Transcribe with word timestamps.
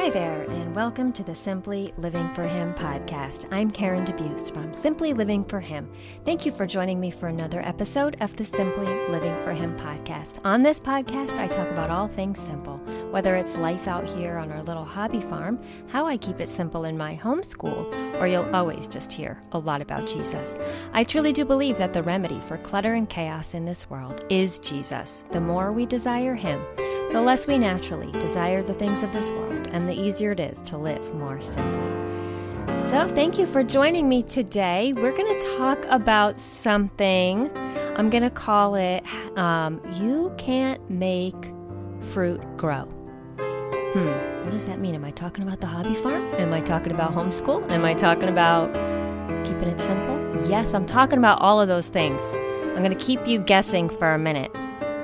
Hi 0.00 0.08
there, 0.08 0.44
and 0.44 0.74
welcome 0.74 1.12
to 1.12 1.22
the 1.22 1.34
Simply 1.34 1.92
Living 1.98 2.32
for 2.32 2.44
Him 2.44 2.72
podcast. 2.72 3.46
I'm 3.52 3.70
Karen 3.70 4.06
DeBeus 4.06 4.50
from 4.50 4.72
Simply 4.72 5.12
Living 5.12 5.44
for 5.44 5.60
Him. 5.60 5.92
Thank 6.24 6.46
you 6.46 6.52
for 6.52 6.66
joining 6.66 6.98
me 6.98 7.10
for 7.10 7.26
another 7.26 7.60
episode 7.60 8.16
of 8.22 8.34
the 8.34 8.44
Simply 8.46 8.86
Living 9.10 9.38
for 9.42 9.52
Him 9.52 9.76
podcast. 9.76 10.38
On 10.42 10.62
this 10.62 10.80
podcast, 10.80 11.38
I 11.38 11.46
talk 11.48 11.68
about 11.68 11.90
all 11.90 12.08
things 12.08 12.40
simple, 12.40 12.78
whether 13.10 13.36
it's 13.36 13.58
life 13.58 13.88
out 13.88 14.06
here 14.06 14.38
on 14.38 14.50
our 14.50 14.62
little 14.62 14.86
hobby 14.86 15.20
farm, 15.20 15.62
how 15.88 16.06
I 16.06 16.16
keep 16.16 16.40
it 16.40 16.48
simple 16.48 16.84
in 16.84 16.96
my 16.96 17.14
homeschool, 17.14 18.18
or 18.18 18.26
you'll 18.26 18.56
always 18.56 18.88
just 18.88 19.12
hear 19.12 19.42
a 19.52 19.58
lot 19.58 19.82
about 19.82 20.06
Jesus. 20.06 20.56
I 20.94 21.04
truly 21.04 21.34
do 21.34 21.44
believe 21.44 21.76
that 21.76 21.92
the 21.92 22.02
remedy 22.02 22.40
for 22.40 22.56
clutter 22.56 22.94
and 22.94 23.06
chaos 23.06 23.52
in 23.52 23.66
this 23.66 23.90
world 23.90 24.24
is 24.30 24.60
Jesus. 24.60 25.26
The 25.30 25.42
more 25.42 25.72
we 25.72 25.84
desire 25.84 26.34
Him, 26.34 26.64
the 27.12 27.20
less 27.20 27.46
we 27.46 27.58
naturally 27.58 28.10
desire 28.18 28.62
the 28.62 28.72
things 28.72 29.02
of 29.02 29.12
this 29.12 29.28
world, 29.30 29.49
and 29.72 29.88
the 29.88 29.94
easier 29.94 30.32
it 30.32 30.40
is 30.40 30.62
to 30.62 30.78
live 30.78 31.14
more 31.14 31.40
simply. 31.40 32.10
So, 32.82 33.06
thank 33.08 33.38
you 33.38 33.46
for 33.46 33.62
joining 33.62 34.08
me 34.08 34.22
today. 34.22 34.92
We're 34.94 35.14
going 35.14 35.38
to 35.38 35.56
talk 35.58 35.84
about 35.86 36.38
something. 36.38 37.50
I'm 37.96 38.08
going 38.08 38.22
to 38.22 38.30
call 38.30 38.74
it 38.74 39.04
um, 39.36 39.80
You 39.94 40.32
Can't 40.38 40.90
Make 40.90 41.52
Fruit 42.00 42.40
Grow. 42.56 42.84
Hmm, 43.92 44.06
what 44.44 44.52
does 44.52 44.66
that 44.66 44.78
mean? 44.78 44.94
Am 44.94 45.04
I 45.04 45.10
talking 45.10 45.42
about 45.42 45.60
the 45.60 45.66
hobby 45.66 45.94
farm? 45.94 46.32
Am 46.34 46.52
I 46.52 46.60
talking 46.60 46.92
about 46.92 47.12
homeschool? 47.12 47.68
Am 47.70 47.84
I 47.84 47.92
talking 47.92 48.28
about 48.28 48.72
keeping 49.44 49.68
it 49.68 49.80
simple? 49.80 50.48
Yes, 50.48 50.72
I'm 50.72 50.86
talking 50.86 51.18
about 51.18 51.40
all 51.40 51.60
of 51.60 51.68
those 51.68 51.88
things. 51.88 52.34
I'm 52.34 52.82
going 52.82 52.96
to 52.96 53.04
keep 53.04 53.26
you 53.26 53.40
guessing 53.40 53.90
for 53.90 54.14
a 54.14 54.18
minute. 54.18 54.50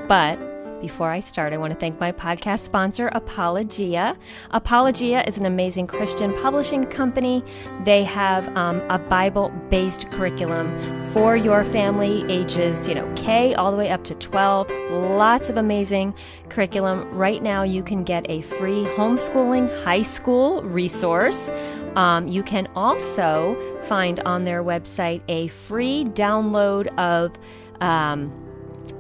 But 0.09 0.39
before 0.81 1.11
I 1.11 1.21
start, 1.21 1.53
I 1.53 1.57
want 1.57 1.73
to 1.73 1.79
thank 1.79 1.99
my 1.99 2.13
podcast 2.13 2.61
sponsor, 2.61 3.09
Apologia. 3.09 4.17
Apologia 4.51 5.25
is 5.27 5.39
an 5.39 5.47
amazing 5.47 5.87
Christian 5.87 6.35
publishing 6.43 6.85
company. 6.85 7.43
They 7.85 8.05
have 8.05 8.55
um, 8.57 8.81
a 8.91 8.99
Bible 8.99 9.51
based 9.71 10.11
curriculum 10.11 10.69
for 11.13 11.37
your 11.37 11.65
family, 11.65 12.25
ages, 12.31 12.89
you 12.89 12.95
know, 12.95 13.11
K 13.17 13.55
all 13.55 13.71
the 13.71 13.77
way 13.77 13.91
up 13.91 14.05
to 14.05 14.15
12. 14.15 14.71
Lots 14.91 15.51
of 15.51 15.57
amazing 15.57 16.15
curriculum. 16.49 17.09
Right 17.11 17.43
now, 17.43 17.63
you 17.63 17.83
can 17.83 18.05
get 18.05 18.29
a 18.29 18.43
free 18.43 18.85
homeschooling 18.97 19.85
high 19.85 20.03
school 20.03 20.63
resource. 20.63 21.49
Um, 21.95 22.29
you 22.29 22.43
can 22.43 22.69
also 22.77 23.57
find 23.85 24.21
on 24.21 24.45
their 24.45 24.63
website 24.63 25.23
a 25.29 25.49
free 25.49 26.05
download 26.05 26.89
of 26.99 27.33
um, 27.81 28.33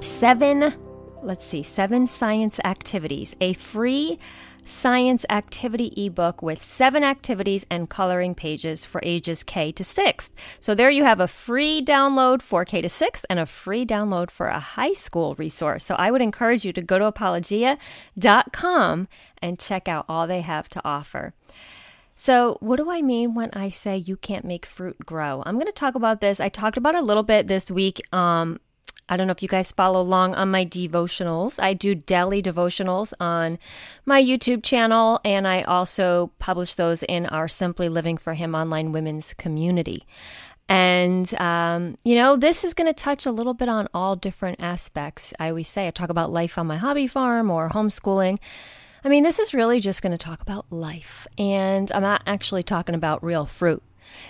seven 0.00 0.74
let's 1.22 1.44
see, 1.44 1.62
seven 1.62 2.06
science 2.06 2.60
activities, 2.64 3.34
a 3.40 3.52
free 3.54 4.18
science 4.66 5.24
activity 5.30 5.94
ebook 5.96 6.42
with 6.42 6.60
seven 6.60 7.04
activities 7.04 7.64
and 7.70 7.88
coloring 7.88 8.34
pages 8.34 8.84
for 8.84 9.00
ages 9.04 9.44
K 9.44 9.70
to 9.72 9.84
6th. 9.84 10.30
So 10.58 10.74
there 10.74 10.90
you 10.90 11.04
have 11.04 11.20
a 11.20 11.28
free 11.28 11.80
download 11.82 12.42
for 12.42 12.64
K 12.64 12.80
to 12.80 12.88
6th 12.88 13.24
and 13.30 13.38
a 13.38 13.46
free 13.46 13.86
download 13.86 14.30
for 14.30 14.48
a 14.48 14.58
high 14.58 14.92
school 14.92 15.36
resource. 15.36 15.84
So 15.84 15.94
I 15.94 16.10
would 16.10 16.20
encourage 16.20 16.64
you 16.64 16.72
to 16.72 16.82
go 16.82 16.98
to 16.98 17.06
apologia.com 17.06 19.08
and 19.40 19.58
check 19.58 19.88
out 19.88 20.04
all 20.08 20.26
they 20.26 20.40
have 20.40 20.68
to 20.70 20.80
offer. 20.84 21.32
So, 22.18 22.56
what 22.60 22.76
do 22.76 22.90
I 22.90 23.02
mean 23.02 23.34
when 23.34 23.50
I 23.52 23.68
say 23.68 23.98
you 23.98 24.16
can't 24.16 24.46
make 24.46 24.64
fruit 24.64 24.96
grow? 25.04 25.42
I'm 25.44 25.56
going 25.56 25.66
to 25.66 25.72
talk 25.72 25.94
about 25.94 26.22
this. 26.22 26.40
I 26.40 26.48
talked 26.48 26.78
about 26.78 26.94
a 26.94 27.02
little 27.02 27.22
bit 27.22 27.46
this 27.46 27.70
week 27.70 28.00
um, 28.10 28.58
I 29.08 29.16
don't 29.16 29.28
know 29.28 29.32
if 29.32 29.42
you 29.42 29.48
guys 29.48 29.70
follow 29.70 30.00
along 30.00 30.34
on 30.34 30.50
my 30.50 30.64
devotionals. 30.64 31.62
I 31.62 31.74
do 31.74 31.94
daily 31.94 32.42
devotionals 32.42 33.12
on 33.20 33.58
my 34.04 34.20
YouTube 34.22 34.64
channel, 34.64 35.20
and 35.24 35.46
I 35.46 35.62
also 35.62 36.32
publish 36.40 36.74
those 36.74 37.04
in 37.04 37.26
our 37.26 37.46
Simply 37.46 37.88
Living 37.88 38.16
for 38.16 38.34
Him 38.34 38.54
online 38.54 38.90
women's 38.90 39.32
community. 39.34 40.06
And, 40.68 41.32
um, 41.40 41.96
you 42.04 42.16
know, 42.16 42.36
this 42.36 42.64
is 42.64 42.74
going 42.74 42.88
to 42.88 42.92
touch 42.92 43.26
a 43.26 43.30
little 43.30 43.54
bit 43.54 43.68
on 43.68 43.86
all 43.94 44.16
different 44.16 44.60
aspects. 44.60 45.32
I 45.38 45.50
always 45.50 45.68
say 45.68 45.86
I 45.86 45.92
talk 45.92 46.10
about 46.10 46.32
life 46.32 46.58
on 46.58 46.66
my 46.66 46.76
hobby 46.76 47.06
farm 47.06 47.50
or 47.50 47.70
homeschooling. 47.70 48.38
I 49.04 49.08
mean, 49.08 49.22
this 49.22 49.38
is 49.38 49.54
really 49.54 49.78
just 49.78 50.02
going 50.02 50.10
to 50.10 50.18
talk 50.18 50.42
about 50.42 50.66
life. 50.70 51.28
And 51.38 51.92
I'm 51.92 52.02
not 52.02 52.22
actually 52.26 52.64
talking 52.64 52.96
about 52.96 53.22
real 53.22 53.44
fruit. 53.44 53.84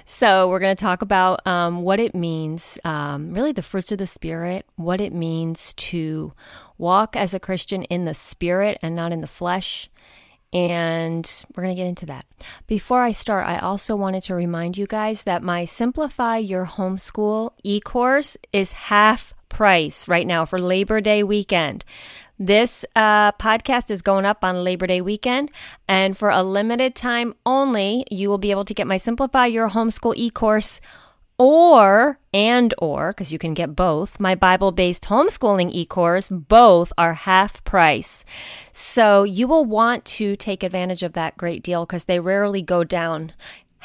So, 0.04 0.48
we're 0.48 0.60
going 0.60 0.76
to 0.76 0.80
talk 0.80 1.02
about 1.02 1.46
um, 1.46 1.82
what 1.82 2.00
it 2.00 2.14
means, 2.14 2.78
um, 2.84 3.32
really 3.32 3.52
the 3.52 3.62
fruits 3.62 3.92
of 3.92 3.98
the 3.98 4.06
Spirit, 4.06 4.66
what 4.76 5.00
it 5.00 5.12
means 5.12 5.72
to 5.74 6.32
walk 6.78 7.16
as 7.16 7.34
a 7.34 7.40
Christian 7.40 7.82
in 7.84 8.04
the 8.04 8.14
Spirit 8.14 8.78
and 8.82 8.94
not 8.94 9.12
in 9.12 9.20
the 9.20 9.26
flesh. 9.26 9.90
And 10.52 11.44
we're 11.54 11.64
going 11.64 11.74
to 11.74 11.80
get 11.80 11.88
into 11.88 12.06
that. 12.06 12.24
Before 12.66 13.02
I 13.02 13.12
start, 13.12 13.46
I 13.46 13.58
also 13.58 13.96
wanted 13.96 14.22
to 14.24 14.34
remind 14.34 14.78
you 14.78 14.86
guys 14.86 15.24
that 15.24 15.42
my 15.42 15.64
Simplify 15.64 16.38
Your 16.38 16.66
Homeschool 16.66 17.50
e 17.62 17.80
course 17.80 18.36
is 18.52 18.72
half 18.72 19.34
price 19.48 20.08
right 20.08 20.26
now 20.26 20.44
for 20.44 20.58
Labor 20.58 21.00
Day 21.00 21.22
weekend. 21.22 21.84
This 22.38 22.84
uh, 22.94 23.32
podcast 23.32 23.90
is 23.90 24.02
going 24.02 24.26
up 24.26 24.44
on 24.44 24.62
Labor 24.62 24.86
Day 24.86 25.00
weekend, 25.00 25.50
and 25.88 26.14
for 26.14 26.28
a 26.28 26.42
limited 26.42 26.94
time 26.94 27.34
only, 27.46 28.04
you 28.10 28.28
will 28.28 28.36
be 28.36 28.50
able 28.50 28.64
to 28.64 28.74
get 28.74 28.86
my 28.86 28.98
Simplify 28.98 29.46
Your 29.46 29.70
Homeschool 29.70 30.12
e-course 30.16 30.82
or 31.38 32.18
and 32.34 32.74
or 32.78 33.10
because 33.12 33.32
you 33.32 33.38
can 33.38 33.54
get 33.54 33.76
both 33.76 34.20
my 34.20 34.34
bible-based 34.34 35.04
homeschooling 35.04 35.70
e-course. 35.72 36.28
Both 36.28 36.92
are 36.98 37.14
half 37.14 37.64
price. 37.64 38.24
So 38.72 39.24
you 39.24 39.48
will 39.48 39.64
want 39.64 40.04
to 40.16 40.36
take 40.36 40.62
advantage 40.62 41.02
of 41.02 41.14
that 41.14 41.38
great 41.38 41.62
deal 41.62 41.86
because 41.86 42.04
they 42.04 42.20
rarely 42.20 42.60
go 42.60 42.84
down 42.84 43.32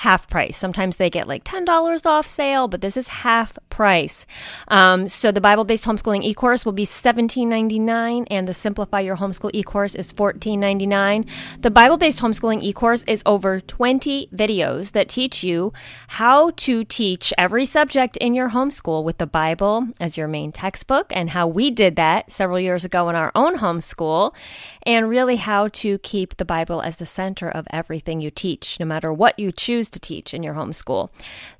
half 0.02 0.28
price. 0.28 0.58
Sometimes 0.58 0.98
they 0.98 1.12
get 1.12 1.28
like 1.28 1.44
$10 1.44 2.06
off 2.08 2.26
sale, 2.26 2.68
but 2.68 2.82
this 2.82 2.98
is 2.98 3.08
half 3.08 3.60
price. 3.70 4.26
Um, 4.68 5.08
so 5.08 5.32
the 5.32 5.40
Bible 5.40 5.64
based 5.64 5.86
homeschooling 5.86 6.24
e 6.24 6.34
course 6.34 6.66
will 6.66 6.72
be 6.72 6.88
$17.99 6.88 8.26
and 8.32 8.48
the 8.48 8.54
Simplify 8.56 9.02
Your 9.02 9.18
Homeschool 9.18 9.52
e 9.54 9.62
course 9.62 9.94
is 9.94 10.12
$14.99. 10.12 11.30
The 11.62 11.70
Bible 11.70 11.98
based 11.98 12.20
homeschooling 12.20 12.64
e 12.64 12.74
course 12.74 13.04
is 13.06 13.22
over 13.28 13.60
20 13.60 14.30
videos 14.34 14.94
that 14.94 15.08
teach 15.08 15.44
you 15.44 15.72
how 16.08 16.50
to 16.66 16.84
teach 16.84 17.32
every 17.38 17.66
subject 17.66 18.18
in 18.18 18.34
your 18.34 18.50
homeschool 18.50 19.04
with 19.04 19.20
the 19.20 19.28
Bible 19.28 19.88
as 20.00 20.18
your 20.18 20.28
main 20.28 20.52
textbook 20.52 21.12
and 21.12 21.30
how 21.30 21.46
we 21.46 21.70
did 21.70 21.96
that 21.98 22.32
several 22.32 22.60
years 22.60 22.84
ago 22.84 23.08
in 23.10 23.16
our 23.16 23.32
own 23.36 23.60
homeschool 23.60 24.34
and 24.82 25.08
really 25.08 25.36
how 25.36 25.68
to 25.68 26.00
keep 26.00 26.38
the 26.38 26.46
Bible 26.46 26.82
as 26.82 26.98
the 26.98 27.06
center 27.06 27.48
of 27.48 27.68
everything 27.70 28.20
you 28.20 28.32
teach, 28.32 28.80
no 28.80 28.86
matter 28.88 29.14
what 29.14 29.38
you 29.38 29.52
choose 29.52 29.91
to 29.92 30.00
teach 30.00 30.34
in 30.34 30.44
your 30.44 30.54
homeschool. 30.54 31.10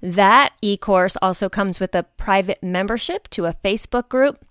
That 0.02 0.54
e 0.62 0.78
course 0.78 1.18
also 1.22 1.50
comes 1.50 1.80
with 1.80 1.96
a 1.96 2.04
private 2.04 2.62
membership 2.64 3.28
to 3.30 3.46
a 3.46 3.56
Facebook 3.64 4.10
group 4.10 4.44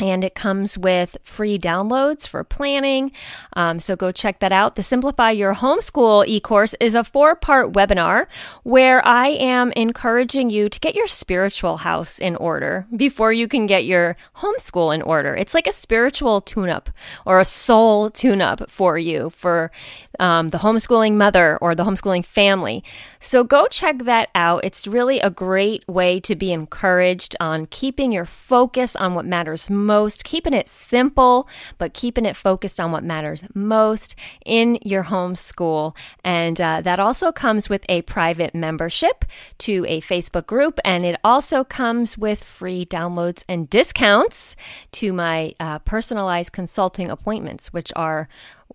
and 0.00 0.24
it 0.24 0.34
comes 0.34 0.76
with 0.76 1.16
free 1.22 1.58
downloads 1.58 2.26
for 2.26 2.42
planning. 2.42 3.12
Um, 3.54 3.78
so 3.78 3.96
go 3.96 4.10
check 4.12 4.40
that 4.40 4.52
out. 4.52 4.76
The 4.76 4.82
Simplify 4.82 5.30
Your 5.30 5.54
Homeschool 5.54 6.26
e 6.26 6.40
course 6.40 6.74
is 6.80 6.94
a 6.94 7.04
four 7.04 7.36
part 7.36 7.72
webinar 7.72 8.26
where 8.62 9.06
I 9.06 9.28
am 9.28 9.72
encouraging 9.72 10.50
you 10.50 10.68
to 10.68 10.80
get 10.80 10.94
your 10.94 11.06
spiritual 11.06 11.78
house 11.78 12.18
in 12.18 12.36
order 12.36 12.86
before 12.96 13.32
you 13.32 13.46
can 13.46 13.66
get 13.66 13.84
your 13.84 14.16
homeschool 14.36 14.94
in 14.94 15.02
order. 15.02 15.34
It's 15.34 15.54
like 15.54 15.66
a 15.66 15.72
spiritual 15.72 16.40
tune 16.40 16.70
up 16.70 16.90
or 17.24 17.40
a 17.40 17.44
soul 17.44 18.10
tune 18.10 18.42
up 18.42 18.70
for 18.70 18.98
you 18.98 19.30
for 19.30 19.70
um, 20.18 20.48
the 20.48 20.58
homeschooling 20.58 21.14
mother 21.14 21.56
or 21.60 21.74
the 21.74 21.84
homeschooling 21.84 22.24
family. 22.24 22.82
So 23.24 23.42
go 23.42 23.66
check 23.68 24.00
that 24.00 24.28
out. 24.34 24.66
It's 24.66 24.86
really 24.86 25.18
a 25.18 25.30
great 25.30 25.82
way 25.88 26.20
to 26.20 26.36
be 26.36 26.52
encouraged 26.52 27.34
on 27.40 27.64
keeping 27.64 28.12
your 28.12 28.26
focus 28.26 28.94
on 28.94 29.14
what 29.14 29.24
matters 29.24 29.70
most, 29.70 30.24
keeping 30.24 30.52
it 30.52 30.68
simple, 30.68 31.48
but 31.78 31.94
keeping 31.94 32.26
it 32.26 32.36
focused 32.36 32.78
on 32.78 32.92
what 32.92 33.02
matters 33.02 33.42
most 33.54 34.14
in 34.44 34.78
your 34.82 35.04
homeschool. 35.04 35.96
And 36.22 36.60
uh, 36.60 36.82
that 36.82 37.00
also 37.00 37.32
comes 37.32 37.70
with 37.70 37.86
a 37.88 38.02
private 38.02 38.54
membership 38.54 39.24
to 39.60 39.86
a 39.88 40.02
Facebook 40.02 40.46
group, 40.46 40.78
and 40.84 41.06
it 41.06 41.18
also 41.24 41.64
comes 41.64 42.18
with 42.18 42.44
free 42.44 42.84
downloads 42.84 43.42
and 43.48 43.70
discounts 43.70 44.54
to 44.92 45.14
my 45.14 45.54
uh, 45.58 45.78
personalized 45.78 46.52
consulting 46.52 47.10
appointments, 47.10 47.72
which 47.72 47.90
are 47.96 48.28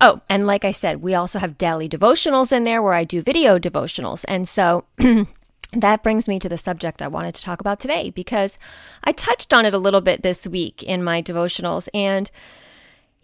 Oh, 0.07 0.21
and 0.29 0.47
like 0.47 0.67
I 0.67 0.71
said, 0.71 1.01
we 1.01 1.15
also 1.15 1.39
have 1.39 1.57
daily 1.57 1.89
devotionals 1.89 2.53
in 2.53 2.65
there 2.65 2.83
where 2.83 2.93
I 2.93 3.05
do 3.05 3.23
video 3.23 3.59
devotionals. 3.59 4.23
And 4.29 4.47
so 4.47 4.85
that 5.73 6.03
brings 6.03 6.29
me 6.29 6.39
to 6.41 6.49
the 6.51 6.59
subject 6.59 7.01
I 7.01 7.09
wanted 7.09 7.35
to 7.37 7.43
talk 7.43 7.59
about 7.59 7.81
today 7.81 8.11
because 8.11 8.59
I 9.03 9.13
touched 9.13 9.55
on 9.55 9.65
it 9.65 9.73
a 9.73 9.79
little 9.79 10.03
bit 10.03 10.23
this 10.23 10.47
week 10.47 10.83
in 10.83 11.03
my 11.03 11.23
devotionals. 11.23 11.89
And, 11.95 12.31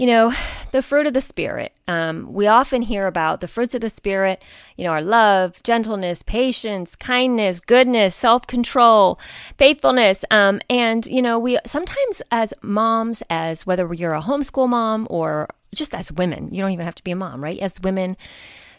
you 0.00 0.06
know, 0.06 0.32
the 0.73 0.82
fruit 0.82 1.06
of 1.06 1.12
the 1.12 1.20
Spirit. 1.20 1.73
Um, 1.87 2.32
we 2.32 2.47
often 2.47 2.82
hear 2.82 3.06
about 3.06 3.41
the 3.41 3.49
fruits 3.49 3.75
of 3.75 3.82
the 3.82 3.91
Spirit, 3.91 4.43
you 4.76 4.85
know, 4.85 4.91
our 4.91 5.02
love, 5.02 5.62
gentleness, 5.62 6.23
patience, 6.23 6.97
kindness, 6.97 7.61
goodness, 7.61 8.14
self 8.14 8.47
control, 8.47 9.20
faithfulness. 9.58 10.25
Um, 10.31 10.61
and, 10.70 11.06
you 11.06 11.20
know, 11.20 11.38
we 11.38 11.58
sometimes 11.67 12.23
as 12.32 12.55
moms, 12.62 13.23
as 13.29 13.67
whether 13.67 13.93
you're 13.93 14.14
a 14.14 14.23
homeschool 14.23 14.69
mom 14.69 15.06
or 15.11 15.49
just 15.75 15.94
as 15.94 16.11
women, 16.11 16.52
you 16.52 16.62
don't 16.62 16.73
even 16.73 16.85
have 16.85 16.94
to 16.97 17.05
be 17.05 17.11
a 17.11 17.17
mom, 17.17 17.44
right? 17.44 17.58
As 17.58 17.81
women, 17.81 18.17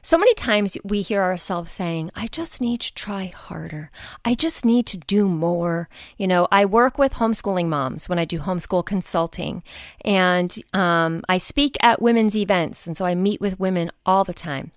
so 0.01 0.17
many 0.17 0.33
times 0.33 0.77
we 0.83 1.01
hear 1.01 1.21
ourselves 1.21 1.71
saying, 1.71 2.11
I 2.15 2.27
just 2.27 2.59
need 2.59 2.81
to 2.81 2.93
try 2.93 3.25
harder. 3.35 3.91
I 4.25 4.33
just 4.33 4.65
need 4.65 4.85
to 4.87 4.97
do 4.97 5.27
more. 5.27 5.89
You 6.17 6.27
know, 6.27 6.47
I 6.51 6.65
work 6.65 6.97
with 6.97 7.13
homeschooling 7.13 7.67
moms 7.67 8.09
when 8.09 8.17
I 8.17 8.25
do 8.25 8.39
homeschool 8.39 8.85
consulting, 8.85 9.63
and 10.03 10.55
um, 10.73 11.23
I 11.29 11.37
speak 11.37 11.77
at 11.81 12.01
women's 12.01 12.35
events. 12.35 12.87
And 12.87 12.97
so 12.97 13.05
I 13.05 13.15
meet 13.15 13.41
with 13.41 13.59
women 13.59 13.91
all 14.05 14.23
the 14.23 14.33
time. 14.33 14.71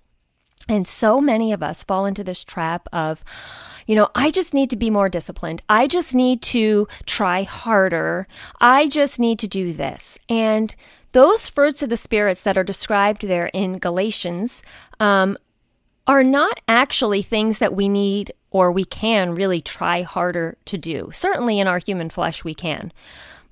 And 0.67 0.87
so 0.87 1.21
many 1.21 1.53
of 1.53 1.61
us 1.61 1.83
fall 1.83 2.05
into 2.05 2.23
this 2.23 2.43
trap 2.43 2.87
of, 2.91 3.23
you 3.85 3.95
know, 3.95 4.09
I 4.15 4.31
just 4.31 4.53
need 4.53 4.71
to 4.71 4.75
be 4.75 4.89
more 4.89 5.09
disciplined. 5.09 5.61
I 5.69 5.85
just 5.85 6.15
need 6.15 6.41
to 6.43 6.87
try 7.05 7.43
harder. 7.43 8.27
I 8.59 8.87
just 8.87 9.19
need 9.19 9.37
to 9.39 9.47
do 9.47 9.73
this. 9.73 10.17
And 10.27 10.75
those 11.15 11.47
fruits 11.47 11.81
of 11.81 11.87
the 11.87 11.95
spirits 11.95 12.43
that 12.43 12.57
are 12.57 12.63
described 12.65 13.25
there 13.25 13.49
in 13.53 13.77
Galatians 13.77 14.61
um, 14.99 15.37
are 16.05 16.25
not 16.25 16.59
actually 16.67 17.21
things 17.21 17.59
that 17.59 17.73
we 17.73 17.87
need 17.87 18.33
or 18.51 18.69
we 18.69 18.83
can 18.83 19.33
really 19.33 19.61
try 19.61 20.01
harder 20.01 20.57
to 20.65 20.77
do. 20.77 21.09
Certainly 21.13 21.57
in 21.57 21.69
our 21.69 21.79
human 21.79 22.09
flesh, 22.09 22.43
we 22.43 22.53
can. 22.53 22.91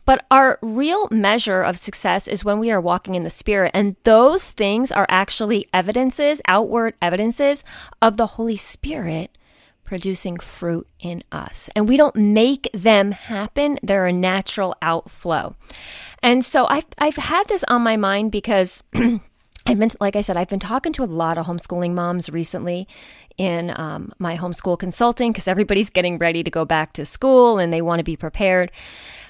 But 0.03 0.25
our 0.29 0.59
real 0.61 1.07
measure 1.09 1.61
of 1.61 1.77
success 1.77 2.27
is 2.27 2.43
when 2.43 2.59
we 2.59 2.69
are 2.69 2.81
walking 2.81 3.15
in 3.15 3.23
the 3.23 3.29
Spirit. 3.29 3.71
And 3.73 3.95
those 4.03 4.51
things 4.51 4.91
are 4.91 5.07
actually 5.07 5.69
evidences, 5.71 6.41
outward 6.49 6.95
evidences 7.01 7.63
of 8.01 8.17
the 8.17 8.27
Holy 8.27 8.57
Spirit 8.57 9.37
producing 9.85 10.37
fruit 10.37 10.85
in 10.99 11.23
us. 11.31 11.69
And 11.77 11.87
we 11.87 11.95
don't 11.95 12.15
make 12.17 12.69
them 12.73 13.11
happen, 13.11 13.79
they're 13.81 14.07
a 14.07 14.11
natural 14.11 14.75
outflow. 14.81 15.55
And 16.23 16.43
so 16.43 16.65
I've, 16.67 16.85
I've 16.97 17.17
had 17.17 17.47
this 17.49 17.65
on 17.67 17.81
my 17.81 17.97
mind 17.97 18.31
because 18.31 18.81
I've 18.93 19.79
been, 19.79 19.91
like 19.99 20.15
I 20.15 20.21
said, 20.21 20.37
I've 20.37 20.47
been 20.47 20.59
talking 20.59 20.93
to 20.93 21.03
a 21.03 21.05
lot 21.05 21.37
of 21.37 21.45
homeschooling 21.45 21.91
moms 21.91 22.29
recently 22.29 22.87
in 23.37 23.77
um, 23.77 24.13
my 24.19 24.37
homeschool 24.37 24.79
consulting 24.79 25.33
because 25.33 25.47
everybody's 25.47 25.89
getting 25.89 26.17
ready 26.17 26.41
to 26.41 26.49
go 26.49 26.63
back 26.63 26.93
to 26.93 27.05
school 27.05 27.59
and 27.59 27.73
they 27.73 27.81
want 27.81 27.99
to 27.99 28.03
be 28.03 28.15
prepared. 28.15 28.71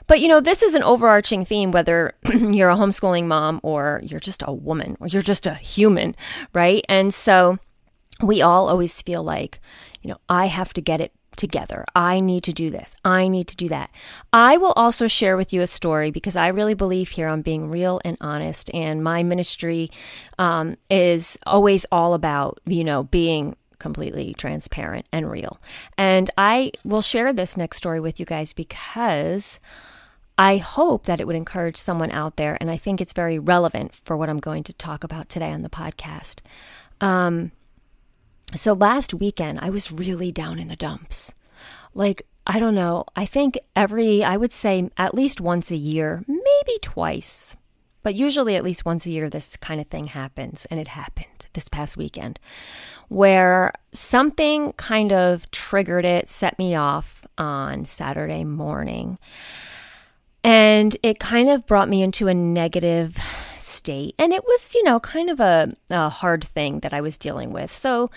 But 0.06 0.20
you 0.20 0.28
know, 0.28 0.40
this 0.40 0.62
is 0.62 0.76
an 0.76 0.84
overarching 0.84 1.46
theme 1.46 1.72
whether 1.72 2.14
you're 2.34 2.70
a 2.70 2.76
homeschooling 2.76 3.26
mom 3.26 3.60
or 3.64 4.00
you're 4.04 4.20
just 4.20 4.44
a 4.46 4.54
woman 4.54 4.96
or 5.00 5.08
you're 5.08 5.22
just 5.24 5.48
a 5.48 5.56
human, 5.56 6.16
right? 6.54 6.86
And 6.88 7.14
so 7.14 7.58
we 8.22 8.42
all 8.42 8.70
always 8.70 9.02
feel 9.02 9.24
like, 9.24 9.60
you 10.04 10.12
know, 10.12 10.18
I 10.30 10.46
have 10.46 10.74
to 10.74 10.82
get 10.82 11.02
it 11.02 11.12
together. 11.36 11.86
I 11.96 12.20
need 12.20 12.44
to 12.44 12.54
do 12.54 12.70
this. 12.70 12.96
I 13.04 13.28
need 13.28 13.48
to 13.48 13.56
do 13.56 13.70
that. 13.70 13.90
I 14.32 14.58
will 14.58 14.74
also 14.74 15.08
share 15.08 15.38
with 15.38 15.54
you 15.54 15.62
a 15.62 15.68
story 15.68 16.12
because 16.12 16.36
I 16.36 16.48
really 16.48 16.74
believe 16.74 17.10
here 17.10 17.28
on 17.28 17.42
being 17.42 17.70
real 17.70 18.00
and 18.06 18.18
honest. 18.22 18.70
And 18.74 19.04
my 19.04 19.24
ministry 19.24 19.92
um, 20.38 20.78
is 20.90 21.38
always 21.46 21.86
all 21.92 22.14
about, 22.14 22.60
you 22.66 22.84
know, 22.84 23.04
being 23.04 23.56
completely 23.80 24.34
transparent 24.34 25.06
and 25.12 25.30
real. 25.30 25.60
And 25.98 26.30
I 26.38 26.72
will 26.84 27.02
share 27.02 27.34
this 27.34 27.58
next 27.58 27.78
story 27.78 28.00
with 28.00 28.20
you 28.20 28.26
guys 28.26 28.54
because. 28.54 29.60
I 30.36 30.58
hope 30.58 31.06
that 31.06 31.22
it 31.22 31.28
would 31.28 31.36
encourage 31.36 31.78
someone 31.78 32.10
out 32.10 32.38
there, 32.38 32.58
and 32.60 32.72
I 32.72 32.76
think 32.76 33.00
it's 33.00 33.14
very 33.14 33.38
relevant 33.38 33.94
for 33.94 34.18
what 34.18 34.32
I'm 34.32 34.40
going 34.40 34.64
to 34.64 34.74
talk 34.74 35.04
about 35.04 35.30
today 35.30 35.52
on 35.52 35.62
the 35.62 35.70
podcast. 35.70 36.40
Um, 37.02 37.52
so 38.56 38.74
last 38.74 39.14
weekend, 39.14 39.60
I 39.62 39.70
was 39.70 39.92
really 39.92 40.32
down 40.32 40.60
in 40.60 40.68
the 40.68 40.76
dumps. 40.76 41.34
Like, 41.94 42.26
I 42.46 42.60
don't 42.60 42.76
know. 42.76 43.06
I 43.16 43.26
think 43.26 43.58
every, 43.76 44.24
I 44.24 44.38
would 44.38 44.54
say 44.54 44.90
at 44.98 45.16
least 45.16 45.40
once 45.40 45.72
a 45.72 45.76
year, 45.76 46.24
maybe 46.28 46.80
twice, 46.82 47.56
but 48.04 48.16
usually 48.16 48.56
at 48.56 48.64
least 48.64 48.86
once 48.86 49.06
a 49.06 49.12
year, 49.12 49.30
this 49.30 49.56
kind 49.58 49.80
of 49.80 49.88
thing 49.88 50.06
happens. 50.06 50.66
And 50.66 50.80
it 50.80 50.90
happened 50.90 51.48
this 51.54 51.70
past 51.70 51.96
weekend 51.96 52.40
where 53.08 53.74
something 53.92 54.72
kind 54.74 55.14
of 55.14 55.50
triggered 55.52 56.06
it, 56.06 56.28
set 56.28 56.58
me 56.60 56.76
off 56.76 57.26
on 57.38 57.86
Saturday 57.86 58.44
morning. 58.44 59.18
And 60.44 60.98
it 61.02 61.20
kind 61.20 61.50
of 61.50 61.66
brought 61.66 61.88
me 61.88 62.02
into 62.02 62.28
a 62.28 62.34
negative 62.34 63.18
And 64.18 64.34
it 64.34 64.44
was, 64.44 64.74
you 64.76 64.84
know, 64.84 65.00
kind 65.00 65.30
of 65.30 65.40
a, 65.40 65.76
a 65.90 66.10
hard 66.10 66.44
thing 66.44 66.80
that 66.80 66.94
I 66.94 67.02
was 67.02 67.18
dealing 67.18 67.52
with. 67.52 67.72
So, 67.72 68.10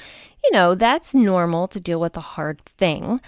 you 0.44 0.50
know, 0.52 0.74
that's 0.74 1.14
normal 1.14 1.68
to 1.68 1.80
deal 1.80 2.00
with 2.00 2.16
a 2.16 2.20
hard 2.20 2.62
thing. 2.64 3.20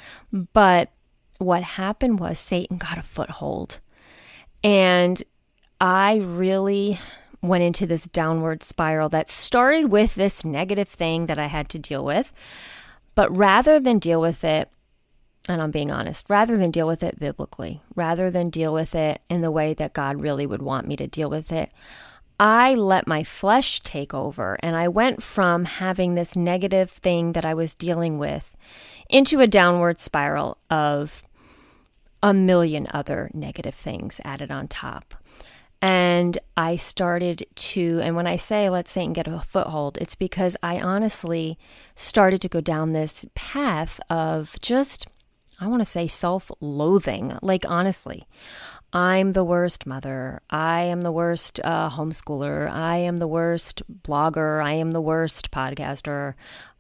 But 0.52 0.90
what 1.38 1.62
happened 1.62 2.20
was 2.20 2.38
Satan 2.38 2.78
got 2.78 2.98
a 2.98 3.02
foothold. 3.02 3.80
And 4.62 5.22
I 5.80 6.16
really 6.16 6.98
went 7.40 7.62
into 7.62 7.86
this 7.86 8.06
downward 8.06 8.62
spiral 8.62 9.08
that 9.10 9.30
started 9.30 9.90
with 9.90 10.14
this 10.16 10.44
negative 10.44 10.88
thing 10.88 11.26
that 11.26 11.38
I 11.38 11.46
had 11.46 11.68
to 11.70 11.78
deal 11.78 12.04
with. 12.04 12.32
But 13.14 13.36
rather 13.36 13.78
than 13.80 13.98
deal 13.98 14.20
with 14.20 14.44
it, 14.44 14.70
and 15.48 15.62
I'm 15.62 15.70
being 15.70 15.90
honest, 15.90 16.26
rather 16.28 16.58
than 16.58 16.70
deal 16.70 16.86
with 16.86 17.02
it 17.02 17.18
biblically, 17.18 17.80
rather 17.94 18.30
than 18.30 18.50
deal 18.50 18.72
with 18.72 18.94
it 18.94 19.22
in 19.30 19.40
the 19.40 19.50
way 19.50 19.72
that 19.74 19.94
God 19.94 20.20
really 20.20 20.46
would 20.46 20.62
want 20.62 20.86
me 20.86 20.94
to 20.96 21.06
deal 21.06 21.30
with 21.30 21.50
it, 21.50 21.70
I 22.40 22.74
let 22.74 23.06
my 23.06 23.24
flesh 23.24 23.80
take 23.80 24.14
over 24.14 24.58
and 24.60 24.76
I 24.76 24.88
went 24.88 25.22
from 25.22 25.64
having 25.64 26.14
this 26.14 26.36
negative 26.36 26.90
thing 26.90 27.32
that 27.32 27.44
I 27.44 27.54
was 27.54 27.74
dealing 27.74 28.18
with 28.18 28.56
into 29.08 29.40
a 29.40 29.46
downward 29.46 29.98
spiral 29.98 30.58
of 30.70 31.24
a 32.22 32.34
million 32.34 32.86
other 32.92 33.30
negative 33.34 33.74
things 33.74 34.20
added 34.24 34.50
on 34.50 34.68
top. 34.68 35.14
And 35.80 36.38
I 36.56 36.76
started 36.76 37.46
to, 37.54 38.00
and 38.02 38.16
when 38.16 38.26
I 38.26 38.36
say 38.36 38.68
let's 38.68 38.90
Satan 38.90 39.12
get 39.12 39.28
a 39.28 39.38
foothold, 39.38 39.96
it's 39.98 40.16
because 40.16 40.56
I 40.62 40.80
honestly 40.80 41.58
started 41.94 42.40
to 42.42 42.48
go 42.48 42.60
down 42.60 42.92
this 42.92 43.24
path 43.34 44.00
of 44.10 44.56
just, 44.60 45.06
I 45.60 45.68
want 45.68 45.80
to 45.80 45.84
say 45.84 46.08
self 46.08 46.50
loathing. 46.60 47.38
Like, 47.42 47.64
honestly, 47.68 48.26
I'm 48.92 49.32
the 49.32 49.44
worst 49.44 49.86
mother. 49.86 50.40
I 50.48 50.82
am 50.82 51.02
the 51.02 51.12
worst 51.12 51.60
uh, 51.62 51.90
homeschooler. 51.90 52.70
I 52.70 52.96
am 52.96 53.18
the 53.18 53.26
worst 53.26 53.82
blogger. 54.02 54.64
I 54.64 54.72
am 54.72 54.92
the 54.92 55.00
worst 55.00 55.50
podcaster. 55.50 56.34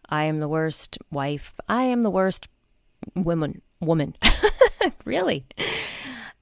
I 0.08 0.24
am 0.24 0.40
the 0.40 0.48
worst 0.48 0.98
wife. 1.10 1.54
I 1.68 1.82
am 1.82 2.02
the 2.02 2.10
worst 2.10 2.48
woman. 3.14 3.60
Woman, 3.80 4.16
really. 5.04 5.44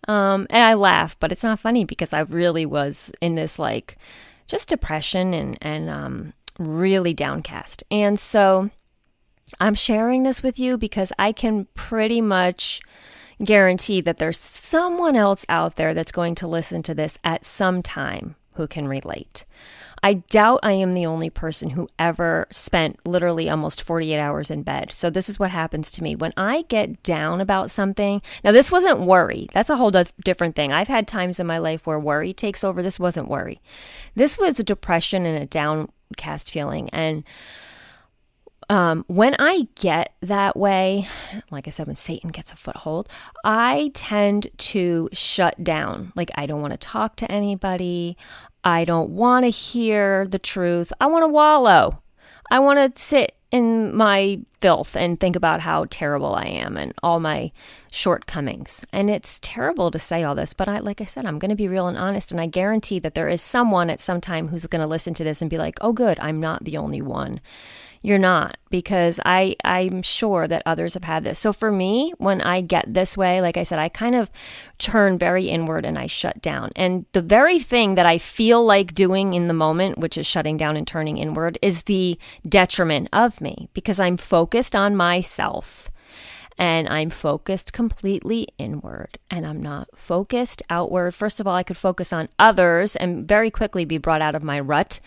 Um, 0.09 0.47
and 0.51 0.65
I 0.65 0.75
laugh, 0.75 1.19
but 1.19 1.33
it's 1.33 1.43
not 1.43 1.59
funny 1.59 1.85
because 1.85 2.13
I 2.13 2.21
really 2.21 2.65
was 2.65 3.13
in 3.21 3.35
this 3.35 3.59
like 3.59 3.99
just 4.47 4.69
depression 4.69 5.35
and 5.35 5.59
and 5.61 5.91
um, 5.91 6.33
really 6.59 7.13
downcast. 7.13 7.83
And 7.91 8.19
so 8.19 8.71
I'm 9.61 9.75
sharing 9.75 10.23
this 10.23 10.43
with 10.43 10.59
you 10.59 10.79
because 10.79 11.13
I 11.19 11.33
can 11.33 11.67
pretty 11.75 12.21
much 12.21 12.81
guarantee 13.45 14.01
that 14.01 14.19
there's 14.19 14.39
someone 14.39 15.17
else 15.17 15.45
out 15.49 15.77
there 15.77 15.95
that's 15.95 16.13
going 16.13 16.35
to 16.37 16.47
listen 16.47 16.83
to 16.85 16.95
this 16.95 17.19
at 17.25 17.45
some 17.45 17.83
time 17.83 18.37
who 18.55 18.67
can 18.67 18.89
relate. 18.89 19.45
I 20.03 20.15
doubt 20.15 20.61
I 20.63 20.73
am 20.73 20.93
the 20.93 21.07
only 21.07 21.31
person 21.31 21.71
who 21.71 21.89
ever 21.99 22.47
spent 22.51 23.05
literally 23.07 23.49
almost 23.49 23.83
48 23.83 24.19
hours 24.19 24.51
in 24.51 24.63
bed. 24.63 24.93
So, 24.93 25.11
this 25.11 25.29
is 25.29 25.39
what 25.39 25.51
happens 25.51 25.91
to 25.93 26.03
me. 26.03 26.15
When 26.15 26.33
I 26.37 26.63
get 26.63 27.03
down 27.03 27.41
about 27.41 27.71
something, 27.71 28.23
now 28.45 28.53
this 28.53 28.71
wasn't 28.71 29.01
worry. 29.01 29.49
That's 29.53 29.71
a 29.71 29.77
whole 29.77 29.91
different 30.23 30.55
thing. 30.55 30.73
I've 30.73 30.89
had 30.89 31.09
times 31.09 31.41
in 31.41 31.47
my 31.47 31.59
life 31.59 31.87
where 31.87 31.99
worry 31.99 32.33
takes 32.33 32.63
over. 32.63 32.83
This 32.83 33.01
wasn't 33.01 33.29
worry. 33.29 33.61
This 34.15 34.39
was 34.39 34.61
a 34.61 34.65
depression 34.65 35.25
and 35.27 35.43
a 35.43 35.47
downcast 35.47 36.51
feeling. 36.51 36.91
And 36.91 37.25
um, 38.69 39.05
when 39.07 39.37
I 39.39 39.69
get 39.77 40.15
that 40.23 40.57
way, 40.57 41.07
like 41.51 41.67
I 41.67 41.71
said, 41.71 41.87
when 41.87 41.97
Satan 41.97 42.31
gets 42.31 42.53
a 42.53 42.57
foothold, 42.57 43.09
I 43.45 43.93
tend 43.95 44.49
to 44.59 45.09
shut 45.13 45.63
down. 45.63 46.13
Like, 46.17 46.31
I 46.35 46.47
don't 46.47 46.61
want 46.61 46.73
to 46.73 46.79
talk 46.79 47.17
to 47.17 47.31
anybody. 47.31 48.17
I 48.65 48.85
don't 48.85 49.11
want 49.11 49.45
to 49.45 49.51
hear 49.51 50.27
the 50.27 50.41
truth. 50.41 50.93
I 51.01 51.07
want 51.07 51.23
to 51.23 51.29
wallow. 51.29 52.03
I 52.51 52.59
want 52.59 52.95
to 52.95 53.01
sit 53.01 53.37
in 53.53 53.95
my 53.95 54.41
filth 54.61 54.97
and 54.97 55.21
think 55.21 55.37
about 55.37 55.61
how 55.61 55.87
terrible 55.89 56.35
I 56.35 56.47
am 56.47 56.77
and 56.77 56.93
all 57.03 57.21
my 57.21 57.53
shortcomings. 57.93 58.85
And 58.93 59.09
it's 59.09 59.39
terrible 59.41 59.93
to 59.93 59.99
say 59.99 60.25
all 60.25 60.35
this, 60.35 60.53
but 60.53 60.69
I 60.69 60.81
like 60.81 61.01
I 61.01 61.05
said 61.05 61.25
I'm 61.25 61.39
going 61.39 61.51
to 61.51 61.57
be 61.57 61.69
real 61.69 61.87
and 61.87 61.97
honest 61.97 62.33
and 62.33 62.41
I 62.41 62.47
guarantee 62.47 62.99
that 62.99 63.15
there 63.15 63.29
is 63.29 63.41
someone 63.41 63.89
at 63.89 64.01
some 64.01 64.21
time 64.21 64.49
who's 64.49 64.67
going 64.67 64.81
to 64.83 64.87
listen 64.87 65.15
to 65.15 65.25
this 65.25 65.41
and 65.41 65.49
be 65.49 65.59
like, 65.59 65.79
"Oh 65.81 65.93
good, 65.93 66.19
I'm 66.19 66.41
not 66.41 66.65
the 66.65 66.77
only 66.77 67.01
one." 67.01 67.41
You're 68.07 68.19
not 68.19 68.57
because 68.71 69.19
I 69.25 69.57
I'm 69.65 70.01
sure 70.01 70.47
that 70.47 70.63
others 70.65 70.95
have 70.95 71.03
had 71.03 71.25
this. 71.25 71.41
So 71.41 71.53
for 71.53 71.73
me, 71.73 72.15
when 72.19 72.41
I 72.41 72.61
get 72.61 72.95
this 72.95 73.17
way, 73.17 73.41
like 73.41 73.57
I 73.57 73.65
said, 73.65 73.81
I 73.81 73.89
kind 73.89 74.15
of 74.15 74.31
turn 74.79 75.19
very 75.19 75.49
inward 75.49 75.85
and 75.85 75.99
I 75.99 76.07
shut 76.07 76.41
down. 76.41 76.71
And 76.77 77.05
the 77.15 77.21
very 77.21 77.59
thing 77.59 77.97
that 77.97 78.07
I 78.07 78.19
feel 78.19 78.65
like 78.65 78.95
doing 78.95 79.35
in 79.35 79.49
the 79.49 79.55
moment, 79.55 79.99
which 79.99 80.17
is 80.17 80.25
shutting 80.25 80.57
down 80.57 80.77
and 80.77 80.87
turning 80.87 81.19
inward, 81.19 81.59
is 81.61 81.83
the 81.83 82.17
detriment 82.49 83.09
of 83.13 83.41
me 83.41 83.69
because 83.75 83.99
I'm 83.99 84.17
focused 84.17 84.77
on 84.77 84.95
myself 84.95 85.91
and 86.59 86.89
I'm 86.89 87.11
focused 87.11 87.73
completely 87.73 88.49
inward 88.57 89.19
and 89.31 89.45
I'm 89.47 89.61
not 89.61 89.89
focused 89.97 90.63
outward. 90.71 91.13
First 91.13 91.41
of 91.41 91.47
all, 91.47 91.57
I 91.57 91.63
could 91.63 91.77
focus 91.77 92.13
on 92.13 92.29
others 92.39 92.97
and 92.97 93.27
very 93.27 93.51
quickly 93.51 93.85
be 93.85 93.99
brought 93.99 94.23
out 94.23 94.35
of 94.35 94.43
my 94.43 94.61
rut 94.61 95.01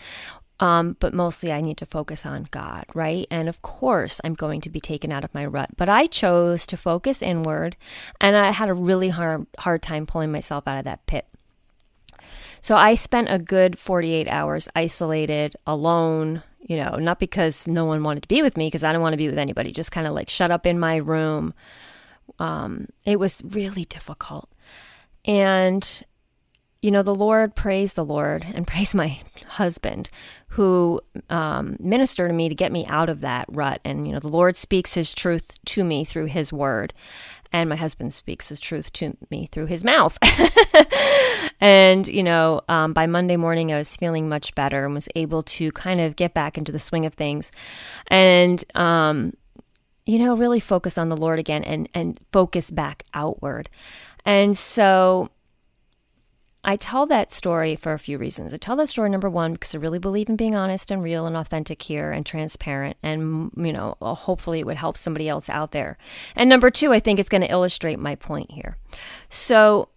um, 0.60 0.96
but 1.00 1.14
mostly 1.14 1.50
I 1.50 1.62
need 1.62 1.78
to 1.78 1.86
focus 1.86 2.26
on 2.26 2.46
God, 2.50 2.84
right? 2.92 3.26
And 3.30 3.48
of 3.48 3.62
course, 3.62 4.20
I'm 4.22 4.34
going 4.34 4.60
to 4.60 4.68
be 4.68 4.80
taken 4.80 5.10
out 5.10 5.24
of 5.24 5.34
my 5.34 5.46
rut. 5.46 5.70
But 5.76 5.88
I 5.88 6.06
chose 6.06 6.66
to 6.66 6.76
focus 6.76 7.22
inward, 7.22 7.76
and 8.20 8.36
I 8.36 8.50
had 8.50 8.68
a 8.68 8.74
really 8.74 9.08
hard, 9.08 9.46
hard 9.58 9.82
time 9.82 10.06
pulling 10.06 10.30
myself 10.30 10.68
out 10.68 10.78
of 10.78 10.84
that 10.84 11.06
pit. 11.06 11.26
So 12.60 12.76
I 12.76 12.94
spent 12.94 13.28
a 13.30 13.38
good 13.38 13.78
48 13.78 14.28
hours 14.28 14.68
isolated, 14.76 15.56
alone, 15.66 16.42
you 16.60 16.76
know, 16.76 16.96
not 16.96 17.18
because 17.18 17.66
no 17.66 17.86
one 17.86 18.02
wanted 18.02 18.22
to 18.24 18.28
be 18.28 18.42
with 18.42 18.58
me, 18.58 18.66
because 18.66 18.84
I 18.84 18.88
didn't 18.90 19.00
want 19.00 19.14
to 19.14 19.18
be 19.18 19.28
with 19.28 19.38
anybody, 19.38 19.72
just 19.72 19.92
kind 19.92 20.06
of 20.06 20.12
like 20.12 20.28
shut 20.28 20.50
up 20.50 20.66
in 20.66 20.78
my 20.78 20.96
room. 20.96 21.54
Um, 22.38 22.88
it 23.06 23.18
was 23.18 23.42
really 23.44 23.86
difficult. 23.86 24.50
And 25.24 26.04
you 26.82 26.90
know, 26.90 27.02
the 27.02 27.14
Lord, 27.14 27.54
praise 27.54 27.94
the 27.94 28.04
Lord, 28.04 28.46
and 28.54 28.66
praise 28.66 28.94
my 28.94 29.20
husband 29.46 30.10
who 30.48 31.00
um, 31.28 31.76
ministered 31.78 32.28
to 32.28 32.34
me 32.34 32.48
to 32.48 32.54
get 32.54 32.72
me 32.72 32.84
out 32.86 33.08
of 33.08 33.20
that 33.20 33.46
rut. 33.48 33.80
And, 33.84 34.06
you 34.06 34.12
know, 34.12 34.18
the 34.18 34.28
Lord 34.28 34.56
speaks 34.56 34.94
his 34.94 35.14
truth 35.14 35.58
to 35.66 35.84
me 35.84 36.04
through 36.04 36.26
his 36.26 36.52
word. 36.52 36.92
And 37.52 37.68
my 37.68 37.76
husband 37.76 38.12
speaks 38.12 38.48
his 38.48 38.60
truth 38.60 38.92
to 38.94 39.16
me 39.30 39.48
through 39.50 39.66
his 39.66 39.84
mouth. 39.84 40.18
and, 41.60 42.06
you 42.06 42.22
know, 42.22 42.62
um, 42.68 42.92
by 42.92 43.06
Monday 43.06 43.36
morning, 43.36 43.72
I 43.72 43.78
was 43.78 43.96
feeling 43.96 44.28
much 44.28 44.54
better 44.54 44.84
and 44.84 44.94
was 44.94 45.08
able 45.14 45.42
to 45.44 45.72
kind 45.72 46.00
of 46.00 46.16
get 46.16 46.34
back 46.34 46.58
into 46.58 46.72
the 46.72 46.78
swing 46.78 47.06
of 47.06 47.14
things. 47.14 47.50
And, 48.08 48.64
um, 48.76 49.34
you 50.06 50.18
know, 50.18 50.36
really 50.36 50.60
focus 50.60 50.98
on 50.98 51.08
the 51.08 51.16
Lord 51.16 51.38
again 51.38 51.62
and, 51.64 51.88
and 51.94 52.18
focus 52.32 52.70
back 52.70 53.04
outward. 53.14 53.68
And 54.24 54.56
so, 54.56 55.30
I 56.62 56.76
tell 56.76 57.06
that 57.06 57.30
story 57.30 57.74
for 57.74 57.92
a 57.92 57.98
few 57.98 58.18
reasons. 58.18 58.52
I 58.52 58.58
tell 58.58 58.76
that 58.76 58.88
story 58.88 59.08
number 59.08 59.30
one 59.30 59.54
because 59.54 59.74
I 59.74 59.78
really 59.78 59.98
believe 59.98 60.28
in 60.28 60.36
being 60.36 60.54
honest 60.54 60.90
and 60.90 61.02
real 61.02 61.26
and 61.26 61.36
authentic 61.36 61.80
here 61.80 62.12
and 62.12 62.24
transparent, 62.24 62.98
and 63.02 63.52
mm, 63.52 63.66
you 63.66 63.72
know, 63.72 63.96
uh, 64.02 64.14
hopefully 64.14 64.60
it 64.60 64.66
would 64.66 64.76
help 64.76 64.96
somebody 64.96 65.28
else 65.28 65.48
out 65.48 65.72
there. 65.72 65.96
And 66.36 66.50
number 66.50 66.70
two, 66.70 66.92
I 66.92 67.00
think 67.00 67.18
it's 67.18 67.30
going 67.30 67.40
to 67.40 67.50
illustrate 67.50 67.98
my 67.98 68.14
point 68.14 68.50
here. 68.50 68.76
So 69.30 69.88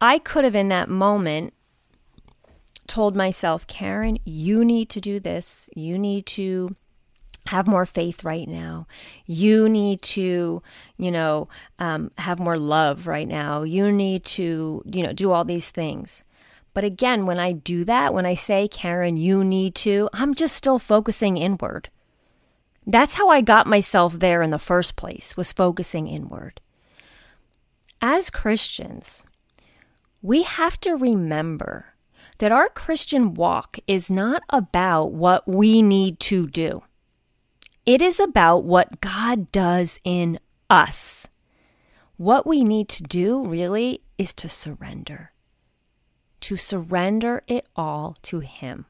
I 0.00 0.18
could 0.18 0.44
have, 0.44 0.56
in 0.56 0.68
that 0.68 0.88
moment, 0.88 1.54
told 2.88 3.14
myself, 3.14 3.66
Karen, 3.66 4.18
you 4.24 4.64
need 4.64 4.88
to 4.90 5.00
do 5.00 5.20
this. 5.20 5.70
You 5.76 5.98
need 5.98 6.26
to 6.26 6.74
have 7.48 7.66
more 7.66 7.86
faith 7.86 8.24
right 8.24 8.48
now. 8.48 8.86
You 9.26 9.68
need 9.68 10.02
to, 10.02 10.62
you 10.98 11.10
know, 11.10 11.48
um, 11.78 12.10
have 12.18 12.38
more 12.38 12.58
love 12.58 13.06
right 13.06 13.26
now. 13.26 13.62
You 13.62 13.90
need 13.90 14.24
to, 14.36 14.82
you 14.84 15.02
know, 15.02 15.12
do 15.12 15.32
all 15.32 15.44
these 15.44 15.70
things. 15.70 16.24
But 16.74 16.84
again, 16.84 17.26
when 17.26 17.38
I 17.38 17.52
do 17.52 17.84
that, 17.84 18.12
when 18.12 18.26
I 18.26 18.34
say, 18.34 18.68
Karen, 18.68 19.16
you 19.16 19.42
need 19.42 19.74
to, 19.76 20.08
I'm 20.12 20.34
just 20.34 20.54
still 20.54 20.78
focusing 20.78 21.38
inward. 21.38 21.88
That's 22.86 23.14
how 23.14 23.30
I 23.30 23.40
got 23.40 23.66
myself 23.66 24.18
there 24.18 24.42
in 24.42 24.50
the 24.50 24.58
first 24.58 24.94
place, 24.94 25.36
was 25.36 25.52
focusing 25.52 26.06
inward. 26.06 26.60
As 28.00 28.30
Christians, 28.30 29.26
we 30.22 30.42
have 30.42 30.78
to 30.80 30.96
remember 30.96 31.94
that 32.38 32.52
our 32.52 32.68
Christian 32.68 33.34
walk 33.34 33.78
is 33.86 34.10
not 34.10 34.42
about 34.50 35.12
what 35.12 35.48
we 35.48 35.82
need 35.82 36.20
to 36.20 36.46
do. 36.46 36.82
It 37.88 38.02
is 38.02 38.20
about 38.20 38.64
what 38.64 39.00
God 39.00 39.50
does 39.50 39.98
in 40.04 40.38
us. 40.68 41.26
What 42.18 42.46
we 42.46 42.62
need 42.62 42.86
to 42.90 43.02
do 43.02 43.46
really 43.46 44.02
is 44.18 44.34
to 44.34 44.46
surrender, 44.50 45.32
to 46.40 46.58
surrender 46.58 47.44
it 47.46 47.66
all 47.74 48.14
to 48.24 48.40
Him. 48.40 48.84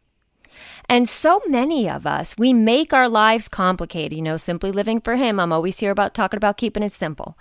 And 0.88 1.08
so 1.08 1.40
many 1.46 1.88
of 1.88 2.08
us, 2.08 2.34
we 2.36 2.52
make 2.52 2.92
our 2.92 3.08
lives 3.08 3.46
complicated, 3.48 4.14
you 4.14 4.22
know, 4.22 4.36
simply 4.36 4.72
living 4.72 5.00
for 5.00 5.14
Him. 5.14 5.38
I'm 5.38 5.52
always 5.52 5.78
here 5.78 5.92
about 5.92 6.12
talking 6.12 6.38
about 6.38 6.56
keeping 6.56 6.82
it 6.82 6.90
simple. 6.90 7.38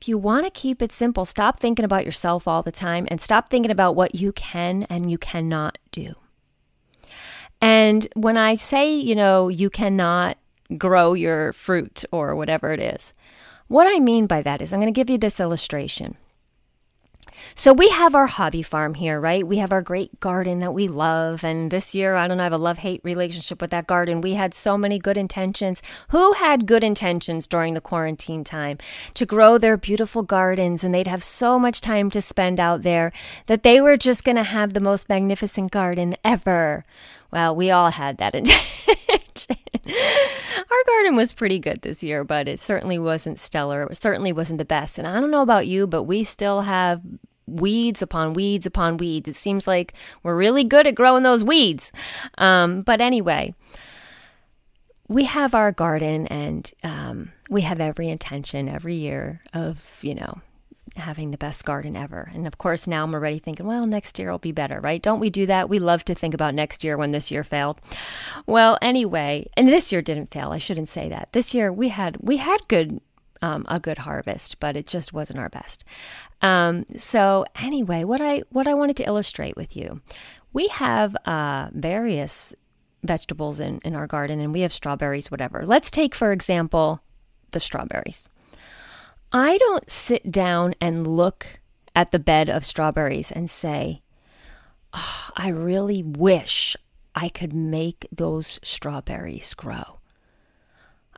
If 0.00 0.08
you 0.08 0.16
want 0.16 0.46
to 0.46 0.50
keep 0.50 0.80
it 0.80 0.90
simple, 0.90 1.26
stop 1.26 1.60
thinking 1.60 1.84
about 1.84 2.06
yourself 2.06 2.48
all 2.48 2.62
the 2.62 2.72
time 2.72 3.06
and 3.10 3.20
stop 3.20 3.50
thinking 3.50 3.70
about 3.70 3.94
what 3.94 4.14
you 4.14 4.32
can 4.32 4.84
and 4.84 5.10
you 5.10 5.18
cannot 5.18 5.76
do. 5.92 6.14
And 7.60 8.08
when 8.14 8.38
I 8.38 8.54
say, 8.54 8.94
you 8.94 9.14
know, 9.14 9.48
you 9.48 9.68
cannot 9.68 10.38
grow 10.76 11.14
your 11.14 11.52
fruit 11.52 12.04
or 12.12 12.34
whatever 12.34 12.72
it 12.72 12.80
is. 12.80 13.14
What 13.68 13.86
I 13.86 14.00
mean 14.00 14.26
by 14.26 14.42
that 14.42 14.62
is, 14.62 14.72
I'm 14.72 14.80
going 14.80 14.92
to 14.92 14.98
give 14.98 15.10
you 15.10 15.18
this 15.18 15.40
illustration. 15.40 16.16
So 17.54 17.72
we 17.72 17.88
have 17.90 18.14
our 18.14 18.26
hobby 18.26 18.62
farm 18.62 18.94
here, 18.94 19.20
right? 19.20 19.46
We 19.46 19.58
have 19.58 19.72
our 19.72 19.82
great 19.82 20.20
garden 20.20 20.58
that 20.60 20.74
we 20.74 20.88
love. 20.88 21.44
And 21.44 21.70
this 21.70 21.94
year, 21.94 22.14
I 22.14 22.26
don't 22.26 22.36
know, 22.36 22.42
I 22.42 22.46
have 22.46 22.52
a 22.52 22.58
love 22.58 22.78
hate 22.78 23.00
relationship 23.04 23.60
with 23.60 23.70
that 23.70 23.86
garden. 23.86 24.20
We 24.20 24.34
had 24.34 24.54
so 24.54 24.76
many 24.76 24.98
good 24.98 25.16
intentions. 25.16 25.82
Who 26.08 26.32
had 26.32 26.66
good 26.66 26.84
intentions 26.84 27.46
during 27.46 27.74
the 27.74 27.80
quarantine 27.80 28.44
time 28.44 28.78
to 29.14 29.26
grow 29.26 29.58
their 29.58 29.76
beautiful 29.76 30.22
gardens? 30.22 30.84
And 30.84 30.94
they'd 30.94 31.06
have 31.06 31.24
so 31.24 31.58
much 31.58 31.80
time 31.80 32.10
to 32.10 32.20
spend 32.20 32.60
out 32.60 32.82
there 32.82 33.12
that 33.46 33.62
they 33.62 33.80
were 33.80 33.96
just 33.96 34.24
going 34.24 34.36
to 34.36 34.42
have 34.42 34.72
the 34.72 34.80
most 34.80 35.08
magnificent 35.08 35.70
garden 35.70 36.16
ever. 36.24 36.84
Well, 37.30 37.54
we 37.54 37.70
all 37.70 37.90
had 37.90 38.18
that 38.18 38.34
intention. 38.34 38.94
Our 39.86 40.84
garden 40.86 41.16
was 41.16 41.32
pretty 41.32 41.58
good 41.58 41.82
this 41.82 42.02
year, 42.02 42.24
but 42.24 42.48
it 42.48 42.60
certainly 42.60 42.98
wasn't 42.98 43.38
stellar. 43.38 43.84
It 43.84 43.96
certainly 43.96 44.32
wasn't 44.32 44.58
the 44.58 44.64
best. 44.64 44.98
And 44.98 45.06
I 45.06 45.18
don't 45.20 45.30
know 45.30 45.42
about 45.42 45.66
you, 45.66 45.86
but 45.86 46.04
we 46.04 46.24
still 46.24 46.62
have 46.62 47.00
weeds 47.46 48.02
upon 48.02 48.34
weeds 48.34 48.66
upon 48.66 48.98
weeds. 48.98 49.28
It 49.28 49.34
seems 49.34 49.66
like 49.66 49.94
we're 50.22 50.36
really 50.36 50.64
good 50.64 50.86
at 50.86 50.94
growing 50.94 51.22
those 51.22 51.42
weeds. 51.42 51.92
Um, 52.36 52.82
but 52.82 53.00
anyway, 53.00 53.54
we 55.08 55.24
have 55.24 55.54
our 55.54 55.72
garden 55.72 56.26
and 56.26 56.70
um, 56.84 57.32
we 57.48 57.62
have 57.62 57.80
every 57.80 58.08
intention 58.08 58.68
every 58.68 58.96
year 58.96 59.40
of, 59.54 59.98
you 60.02 60.14
know, 60.14 60.40
having 60.98 61.30
the 61.30 61.38
best 61.38 61.64
garden 61.64 61.96
ever. 61.96 62.30
And 62.34 62.46
of 62.46 62.58
course, 62.58 62.86
now 62.86 63.04
I'm 63.04 63.14
already 63.14 63.38
thinking, 63.38 63.66
well, 63.66 63.86
next 63.86 64.18
year 64.18 64.30
will 64.30 64.38
be 64.38 64.52
better, 64.52 64.80
right? 64.80 65.02
Don't 65.02 65.20
we 65.20 65.30
do 65.30 65.46
that? 65.46 65.68
We 65.68 65.78
love 65.78 66.04
to 66.06 66.14
think 66.14 66.34
about 66.34 66.54
next 66.54 66.84
year 66.84 66.96
when 66.96 67.12
this 67.12 67.30
year 67.30 67.44
failed. 67.44 67.80
Well, 68.46 68.78
anyway, 68.82 69.48
and 69.56 69.68
this 69.68 69.92
year 69.92 70.02
didn't 70.02 70.30
fail. 70.30 70.50
I 70.50 70.58
shouldn't 70.58 70.88
say 70.88 71.08
that. 71.08 71.32
This 71.32 71.54
year 71.54 71.72
we 71.72 71.88
had 71.88 72.16
we 72.20 72.38
had 72.38 72.66
good 72.68 73.00
um, 73.40 73.64
a 73.68 73.78
good 73.78 73.98
harvest, 73.98 74.58
but 74.58 74.76
it 74.76 74.86
just 74.86 75.12
wasn't 75.12 75.38
our 75.38 75.48
best. 75.48 75.84
Um, 76.42 76.84
so 76.96 77.44
anyway, 77.60 78.04
what 78.04 78.20
I 78.20 78.42
what 78.50 78.66
I 78.66 78.74
wanted 78.74 78.96
to 78.98 79.04
illustrate 79.04 79.56
with 79.56 79.76
you 79.76 80.00
We 80.52 80.68
have 80.68 81.16
uh, 81.24 81.68
various 81.72 82.54
vegetables 83.04 83.60
in, 83.60 83.80
in 83.84 83.94
our 83.94 84.06
garden 84.06 84.40
and 84.40 84.52
we 84.52 84.60
have 84.60 84.72
strawberries, 84.72 85.30
whatever. 85.30 85.64
Let's 85.64 85.90
take, 85.90 86.14
for 86.14 86.32
example, 86.32 87.00
the 87.52 87.60
strawberries. 87.60 88.26
I 89.32 89.58
don't 89.58 89.90
sit 89.90 90.32
down 90.32 90.74
and 90.80 91.06
look 91.06 91.60
at 91.94 92.12
the 92.12 92.18
bed 92.18 92.48
of 92.48 92.64
strawberries 92.64 93.30
and 93.30 93.50
say, 93.50 94.00
oh, 94.94 95.28
I 95.36 95.48
really 95.48 96.02
wish 96.02 96.76
I 97.14 97.28
could 97.28 97.52
make 97.52 98.06
those 98.10 98.58
strawberries 98.62 99.52
grow. 99.52 99.98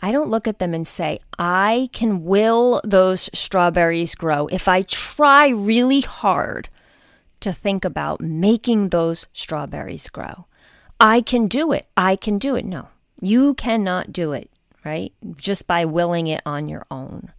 I 0.02 0.11
don't 0.12 0.31
look 0.31 0.49
at 0.49 0.59
them 0.59 0.75
and 0.75 0.88
say, 0.88 1.21
I 1.38 1.90
can 1.93 2.25
will 2.25 2.81
those 2.85 3.31
strawberries 3.35 4.14
grow 4.14 4.47
if 4.49 4.67
I 4.67 4.83
try 4.83 5.49
really 5.49 6.00
hard 6.00 6.69
to 7.40 7.52
think 7.52 7.85
about 7.85 8.21
making 8.21 8.88
those 8.88 9.26
strawberries 9.33 10.09
grow. 10.09 10.47
I 10.99 11.21
can 11.21 11.47
do 11.47 11.73
it. 11.73 11.87
I 11.97 12.17
can 12.17 12.38
do 12.38 12.57
it. 12.57 12.64
No, 12.64 12.88
you 13.21 13.55
cannot 13.55 14.12
do 14.12 14.33
it, 14.33 14.50
right? 14.85 15.12
Just 15.37 15.67
by 15.67 15.85
willing 15.85 16.26
it 16.26 16.43
on 16.45 16.69
your 16.69 16.87
own. 16.90 17.33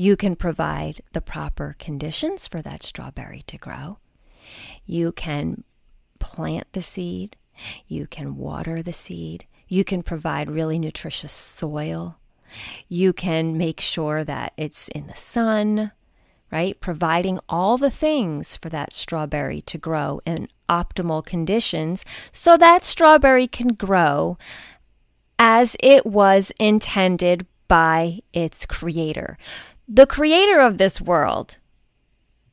You 0.00 0.16
can 0.16 0.34
provide 0.34 1.02
the 1.12 1.20
proper 1.20 1.76
conditions 1.78 2.48
for 2.48 2.62
that 2.62 2.82
strawberry 2.82 3.42
to 3.48 3.58
grow. 3.58 3.98
You 4.86 5.12
can 5.12 5.62
plant 6.18 6.68
the 6.72 6.80
seed. 6.80 7.36
You 7.86 8.06
can 8.06 8.38
water 8.38 8.82
the 8.82 8.94
seed. 8.94 9.44
You 9.68 9.84
can 9.84 10.02
provide 10.02 10.50
really 10.50 10.78
nutritious 10.78 11.32
soil. 11.32 12.16
You 12.88 13.12
can 13.12 13.58
make 13.58 13.78
sure 13.78 14.24
that 14.24 14.54
it's 14.56 14.88
in 14.88 15.06
the 15.06 15.16
sun, 15.16 15.92
right? 16.50 16.80
Providing 16.80 17.38
all 17.46 17.76
the 17.76 17.90
things 17.90 18.56
for 18.56 18.70
that 18.70 18.94
strawberry 18.94 19.60
to 19.60 19.76
grow 19.76 20.22
in 20.24 20.48
optimal 20.66 21.22
conditions 21.22 22.06
so 22.32 22.56
that 22.56 22.84
strawberry 22.84 23.46
can 23.46 23.74
grow 23.74 24.38
as 25.38 25.76
it 25.78 26.06
was 26.06 26.52
intended 26.58 27.46
by 27.68 28.18
its 28.32 28.64
creator. 28.66 29.36
The 29.92 30.06
creator 30.06 30.60
of 30.60 30.78
this 30.78 31.00
world 31.00 31.58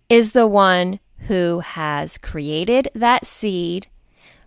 is 0.10 0.32
the 0.32 0.48
one 0.48 1.00
who 1.28 1.60
has 1.60 2.18
created 2.18 2.90
that 2.96 3.28
seed, 3.28 3.86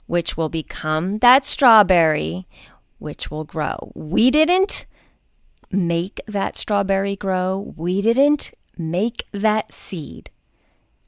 which 0.06 0.36
will 0.36 0.48
become 0.48 1.18
that 1.18 1.44
strawberry, 1.44 2.48
which 2.98 3.30
will 3.30 3.44
grow. 3.44 3.92
We 3.94 4.32
didn't 4.32 4.86
make 5.70 6.20
that 6.26 6.56
strawberry 6.56 7.14
grow. 7.14 7.74
We 7.76 8.02
didn't 8.02 8.50
make 8.76 9.24
that 9.30 9.72
seed, 9.72 10.30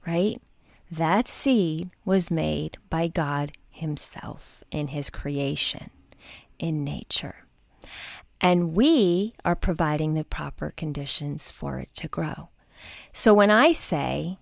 right? 0.06 0.40
That 0.88 1.26
seed 1.26 1.90
was 2.04 2.30
made 2.30 2.78
by 2.90 3.08
God 3.08 3.50
Himself 3.72 4.62
in 4.70 4.86
His 4.86 5.10
creation, 5.10 5.90
in 6.60 6.84
nature. 6.84 7.41
And 8.42 8.74
we 8.74 9.34
are 9.44 9.54
providing 9.54 10.14
the 10.14 10.24
proper 10.24 10.74
conditions 10.76 11.50
for 11.50 11.78
it 11.78 11.94
to 11.94 12.08
grow. 12.08 12.48
So 13.12 13.32
when 13.32 13.50
I 13.50 13.72
say, 13.72 14.38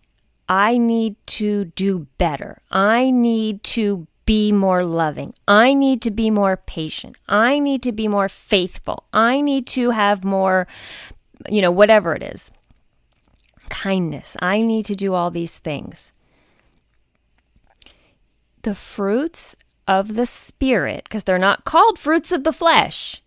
I 0.48 0.78
need 0.78 1.14
to 1.38 1.66
do 1.66 2.08
better, 2.18 2.62
I 2.70 3.10
need 3.10 3.62
to 3.64 4.08
be 4.24 4.50
more 4.50 4.84
loving, 4.84 5.34
I 5.46 5.74
need 5.74 6.00
to 6.02 6.10
be 6.10 6.30
more 6.30 6.56
patient, 6.56 7.16
I 7.28 7.58
need 7.58 7.82
to 7.82 7.92
be 7.92 8.08
more 8.08 8.28
faithful, 8.28 9.04
I 9.12 9.40
need 9.40 9.66
to 9.68 9.90
have 9.90 10.24
more, 10.24 10.66
you 11.48 11.60
know, 11.60 11.70
whatever 11.70 12.14
it 12.14 12.22
is 12.22 12.50
kindness. 13.70 14.36
I 14.40 14.60
need 14.60 14.84
to 14.86 14.94
do 14.94 15.14
all 15.14 15.30
these 15.30 15.58
things. 15.58 16.12
The 18.62 18.74
fruits 18.74 19.56
of 19.88 20.16
the 20.16 20.26
Spirit, 20.26 21.04
because 21.04 21.24
they're 21.24 21.38
not 21.38 21.64
called 21.64 21.98
fruits 21.98 22.30
of 22.32 22.44
the 22.44 22.52
flesh, 22.52 23.22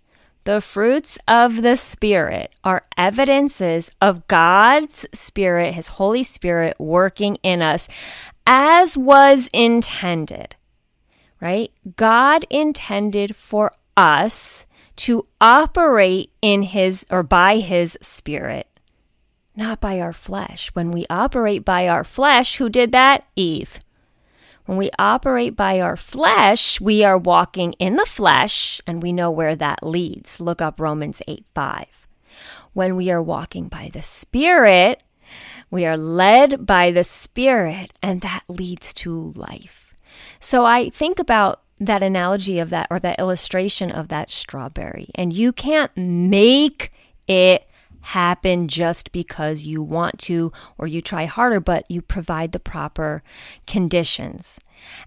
the 0.45 0.61
fruits 0.61 1.17
of 1.27 1.61
the 1.61 1.75
Spirit 1.75 2.53
are 2.63 2.85
evidences 2.97 3.91
of 4.01 4.27
God's 4.27 5.05
Spirit, 5.13 5.73
His 5.73 5.87
Holy 5.87 6.23
Spirit 6.23 6.79
working 6.79 7.37
in 7.43 7.61
us 7.61 7.87
as 8.45 8.97
was 8.97 9.49
intended, 9.53 10.55
right? 11.39 11.71
God 11.95 12.45
intended 12.49 13.35
for 13.35 13.71
us 13.95 14.65
to 14.97 15.25
operate 15.39 16.31
in 16.41 16.63
His 16.63 17.05
or 17.09 17.23
by 17.23 17.59
His 17.59 17.97
Spirit 18.01 18.67
not 19.55 19.79
by 19.79 19.99
our 19.99 20.13
flesh. 20.13 20.69
When 20.73 20.91
we 20.91 21.05
operate 21.09 21.63
by 21.63 21.87
our 21.87 22.03
flesh, 22.03 22.57
who 22.57 22.69
did 22.69 22.91
that? 22.91 23.25
Eve. 23.35 23.79
When 24.65 24.77
we 24.77 24.91
operate 24.97 25.55
by 25.55 25.81
our 25.81 25.97
flesh, 25.97 26.79
we 26.79 27.03
are 27.03 27.17
walking 27.17 27.73
in 27.73 27.97
the 27.97 28.05
flesh, 28.05 28.81
and 28.87 29.03
we 29.03 29.11
know 29.11 29.29
where 29.29 29.55
that 29.55 29.83
leads. 29.83 30.39
Look 30.39 30.61
up 30.61 30.79
Romans 30.79 31.21
8 31.27 31.45
5. 31.53 32.07
When 32.73 32.95
we 32.95 33.11
are 33.11 33.21
walking 33.21 33.67
by 33.67 33.89
the 33.91 34.01
Spirit, 34.01 35.03
we 35.69 35.85
are 35.85 35.97
led 35.97 36.65
by 36.65 36.91
the 36.91 37.03
Spirit, 37.03 37.91
and 38.01 38.21
that 38.21 38.43
leads 38.47 38.93
to 38.95 39.33
life. 39.35 39.93
So 40.39 40.65
I 40.65 40.89
think 40.89 41.19
about 41.19 41.61
that 41.79 42.03
analogy 42.03 42.59
of 42.59 42.69
that 42.69 42.87
or 42.89 42.99
that 42.99 43.19
illustration 43.19 43.91
of 43.91 44.07
that 44.07 44.29
strawberry, 44.29 45.09
and 45.15 45.33
you 45.33 45.51
can't 45.51 45.91
make 45.97 46.93
it 47.27 47.67
happen 48.03 48.67
just 48.67 49.11
because 49.11 49.63
you 49.63 49.81
want 49.81 50.19
to 50.19 50.51
or 50.77 50.87
you 50.87 51.01
try 51.01 51.25
harder, 51.25 51.59
but 51.59 51.89
you 51.89 52.01
provide 52.01 52.51
the 52.51 52.59
proper 52.59 53.23
conditions. 53.65 54.59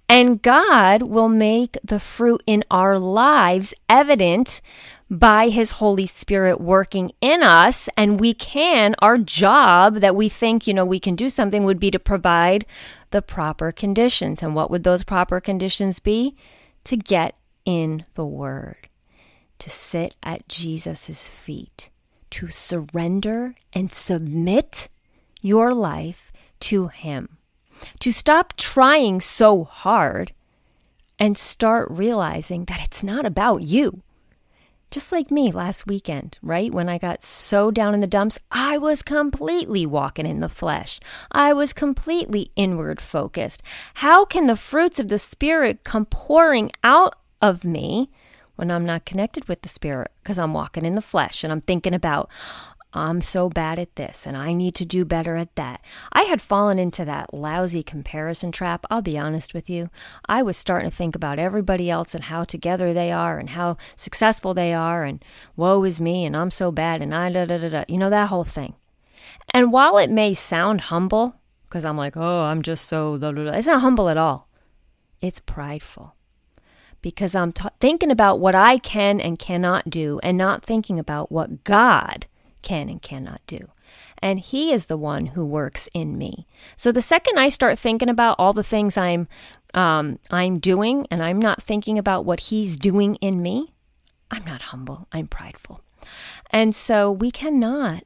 And 0.08 0.40
God 0.40 1.02
will 1.02 1.28
make 1.28 1.76
the 1.84 2.00
fruit 2.00 2.42
in 2.46 2.64
our 2.70 2.98
lives 2.98 3.74
evident 3.88 4.62
by 5.10 5.50
His 5.50 5.72
Holy 5.72 6.06
Spirit 6.06 6.58
working 6.58 7.12
in 7.20 7.42
us. 7.42 7.90
And 7.98 8.18
we 8.18 8.32
can, 8.32 8.94
our 9.00 9.18
job 9.18 9.96
that 9.96 10.16
we 10.16 10.30
think, 10.30 10.66
you 10.66 10.72
know, 10.72 10.86
we 10.86 10.98
can 10.98 11.14
do 11.14 11.28
something 11.28 11.64
would 11.64 11.78
be 11.78 11.90
to 11.90 11.98
provide 11.98 12.64
the 13.10 13.20
proper 13.20 13.72
conditions. 13.72 14.42
And 14.42 14.54
what 14.54 14.70
would 14.70 14.84
those 14.84 15.04
proper 15.04 15.38
conditions 15.40 16.00
be? 16.00 16.34
To 16.84 16.96
get 16.96 17.36
in 17.66 18.06
the 18.14 18.24
Word, 18.24 18.88
to 19.58 19.68
sit 19.68 20.16
at 20.22 20.48
Jesus' 20.48 21.28
feet 21.28 21.90
to 22.36 22.50
surrender 22.50 23.54
and 23.72 23.90
submit 23.90 24.90
your 25.40 25.72
life 25.72 26.30
to 26.60 26.88
Him. 26.88 27.38
To 28.00 28.12
stop 28.12 28.54
trying 28.58 29.22
so 29.22 29.64
hard 29.64 30.34
and 31.18 31.38
start 31.38 31.88
realizing 31.90 32.66
that 32.66 32.84
it's 32.84 33.02
not 33.02 33.24
about 33.24 33.62
you. 33.62 34.02
Just 34.90 35.12
like 35.12 35.30
me 35.30 35.50
last 35.50 35.86
weekend, 35.86 36.38
right? 36.42 36.74
When 36.74 36.90
I 36.90 36.98
got 36.98 37.22
so 37.22 37.70
down 37.70 37.94
in 37.94 38.00
the 38.00 38.06
dumps, 38.06 38.38
I 38.50 38.76
was 38.76 39.02
completely 39.02 39.86
walking 39.86 40.26
in 40.26 40.40
the 40.40 40.50
flesh. 40.50 41.00
I 41.32 41.54
was 41.54 41.72
completely 41.72 42.50
inward 42.54 43.00
focused. 43.00 43.62
How 43.94 44.26
can 44.26 44.44
the 44.44 44.56
fruits 44.56 45.00
of 45.00 45.08
the 45.08 45.18
Spirit 45.18 45.84
come 45.84 46.04
pouring 46.04 46.70
out 46.84 47.14
of 47.40 47.64
me 47.64 48.10
when 48.56 48.70
I'm 48.70 48.84
not 48.84 49.04
connected 49.04 49.46
with 49.48 49.62
the 49.62 49.68
Spirit 49.68 50.10
because 50.22 50.38
I'm 50.38 50.52
walking 50.52 50.84
in 50.84 50.94
the 50.94 51.00
flesh 51.00 51.44
and 51.44 51.52
I'm 51.52 51.60
thinking 51.60 51.94
about, 51.94 52.28
I'm 52.92 53.20
so 53.20 53.50
bad 53.50 53.78
at 53.78 53.96
this 53.96 54.26
and 54.26 54.36
I 54.36 54.54
need 54.54 54.74
to 54.76 54.86
do 54.86 55.04
better 55.04 55.36
at 55.36 55.54
that. 55.56 55.82
I 56.12 56.22
had 56.22 56.40
fallen 56.40 56.78
into 56.78 57.04
that 57.04 57.34
lousy 57.34 57.82
comparison 57.82 58.50
trap. 58.50 58.86
I'll 58.90 59.02
be 59.02 59.18
honest 59.18 59.52
with 59.52 59.68
you. 59.68 59.90
I 60.26 60.42
was 60.42 60.56
starting 60.56 60.90
to 60.90 60.96
think 60.96 61.14
about 61.14 61.38
everybody 61.38 61.90
else 61.90 62.14
and 62.14 62.24
how 62.24 62.44
together 62.44 62.94
they 62.94 63.12
are 63.12 63.38
and 63.38 63.50
how 63.50 63.76
successful 63.96 64.54
they 64.54 64.72
are 64.72 65.04
and 65.04 65.22
woe 65.56 65.84
is 65.84 66.00
me 66.00 66.24
and 66.24 66.34
I'm 66.34 66.50
so 66.50 66.72
bad 66.72 67.02
and 67.02 67.14
I 67.14 67.30
da 67.30 67.44
da 67.44 67.58
da 67.58 67.68
da. 67.68 67.84
You 67.86 67.98
know, 67.98 68.10
that 68.10 68.30
whole 68.30 68.44
thing. 68.44 68.74
And 69.50 69.72
while 69.72 69.98
it 69.98 70.10
may 70.10 70.32
sound 70.32 70.82
humble, 70.82 71.36
because 71.68 71.84
I'm 71.84 71.98
like, 71.98 72.16
oh, 72.16 72.44
I'm 72.44 72.62
just 72.62 72.86
so, 72.86 73.18
da, 73.18 73.32
da, 73.32 73.44
da, 73.44 73.52
it's 73.52 73.66
not 73.66 73.82
humble 73.82 74.08
at 74.08 74.16
all. 74.16 74.48
It's 75.20 75.40
prideful 75.40 76.15
because 77.06 77.36
I'm 77.36 77.52
t- 77.52 77.68
thinking 77.78 78.10
about 78.10 78.40
what 78.40 78.56
I 78.56 78.78
can 78.78 79.20
and 79.20 79.38
cannot 79.38 79.88
do 79.88 80.18
and 80.24 80.36
not 80.36 80.64
thinking 80.64 80.98
about 80.98 81.30
what 81.30 81.62
God 81.62 82.26
can 82.62 82.88
and 82.88 83.00
cannot 83.00 83.40
do. 83.46 83.68
And 84.18 84.40
He 84.40 84.72
is 84.72 84.86
the 84.86 84.96
one 84.96 85.26
who 85.26 85.46
works 85.46 85.88
in 85.94 86.18
me. 86.18 86.48
So 86.74 86.90
the 86.90 87.00
second 87.00 87.38
I 87.38 87.48
start 87.48 87.78
thinking 87.78 88.08
about 88.08 88.34
all 88.40 88.52
the 88.52 88.64
things 88.64 88.96
I'm 88.96 89.28
um, 89.72 90.18
I'm 90.32 90.58
doing, 90.58 91.06
and 91.08 91.22
I'm 91.22 91.38
not 91.38 91.62
thinking 91.62 91.96
about 91.96 92.24
what 92.24 92.40
He's 92.40 92.76
doing 92.76 93.14
in 93.16 93.40
me, 93.40 93.72
I'm 94.28 94.44
not 94.44 94.62
humble. 94.62 95.06
I'm 95.12 95.28
prideful. 95.28 95.82
And 96.50 96.74
so 96.74 97.12
we 97.12 97.30
cannot 97.30 98.02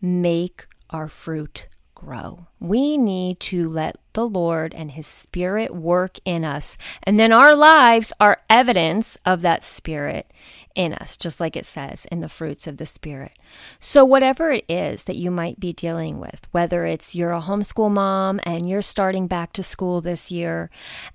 make 0.00 0.68
our 0.90 1.08
fruit 1.08 1.66
grow. 2.04 2.46
We 2.60 2.96
need 2.96 3.40
to 3.40 3.68
let 3.68 3.96
the 4.12 4.26
Lord 4.26 4.74
and 4.74 4.92
His 4.92 5.06
Spirit 5.06 5.74
work 5.74 6.18
in 6.24 6.44
us. 6.44 6.76
And 7.02 7.18
then 7.18 7.32
our 7.32 7.56
lives 7.56 8.12
are 8.20 8.42
evidence 8.50 9.16
of 9.24 9.40
that 9.42 9.64
Spirit 9.64 10.30
in 10.74 10.92
us, 10.94 11.16
just 11.16 11.40
like 11.40 11.56
it 11.56 11.64
says 11.64 12.06
in 12.10 12.20
the 12.20 12.28
fruits 12.28 12.66
of 12.66 12.76
the 12.76 12.86
Spirit. 12.86 13.32
So, 13.78 14.04
whatever 14.04 14.50
it 14.50 14.64
is 14.68 15.04
that 15.04 15.16
you 15.16 15.30
might 15.30 15.60
be 15.60 15.72
dealing 15.72 16.18
with, 16.18 16.46
whether 16.50 16.84
it's 16.84 17.14
you're 17.14 17.32
a 17.32 17.40
homeschool 17.40 17.90
mom 17.90 18.40
and 18.42 18.68
you're 18.68 18.82
starting 18.82 19.26
back 19.26 19.52
to 19.54 19.62
school 19.62 20.00
this 20.00 20.30
year 20.30 20.70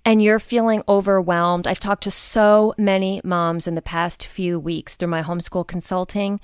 and 0.05 0.21
you're 0.21 0.39
feeling 0.39 0.83
overwhelmed, 0.87 1.67
I've 1.67 1.79
talked 1.79 2.03
to 2.03 2.11
so 2.11 2.73
many 2.77 3.21
moms 3.23 3.67
in 3.67 3.75
the 3.75 3.81
past 3.81 4.25
few 4.25 4.59
weeks 4.59 4.95
through 4.95 5.09
my 5.09 5.23
homeschool 5.23 5.67
consulting. 5.67 6.39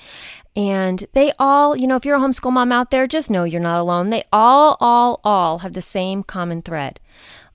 And 0.55 1.05
they 1.13 1.33
all, 1.37 1.75
you 1.75 1.87
know, 1.87 1.95
if 1.95 2.05
you're 2.05 2.15
a 2.15 2.19
homeschool 2.19 2.53
mom 2.53 2.71
out 2.71 2.91
there, 2.91 3.07
just 3.07 3.29
know 3.29 3.43
you're 3.43 3.61
not 3.61 3.79
alone. 3.79 4.09
They 4.09 4.23
all, 4.31 4.77
all, 4.79 5.19
all 5.23 5.59
have 5.59 5.73
the 5.73 5.81
same 5.81 6.23
common 6.23 6.61
thread. 6.61 6.99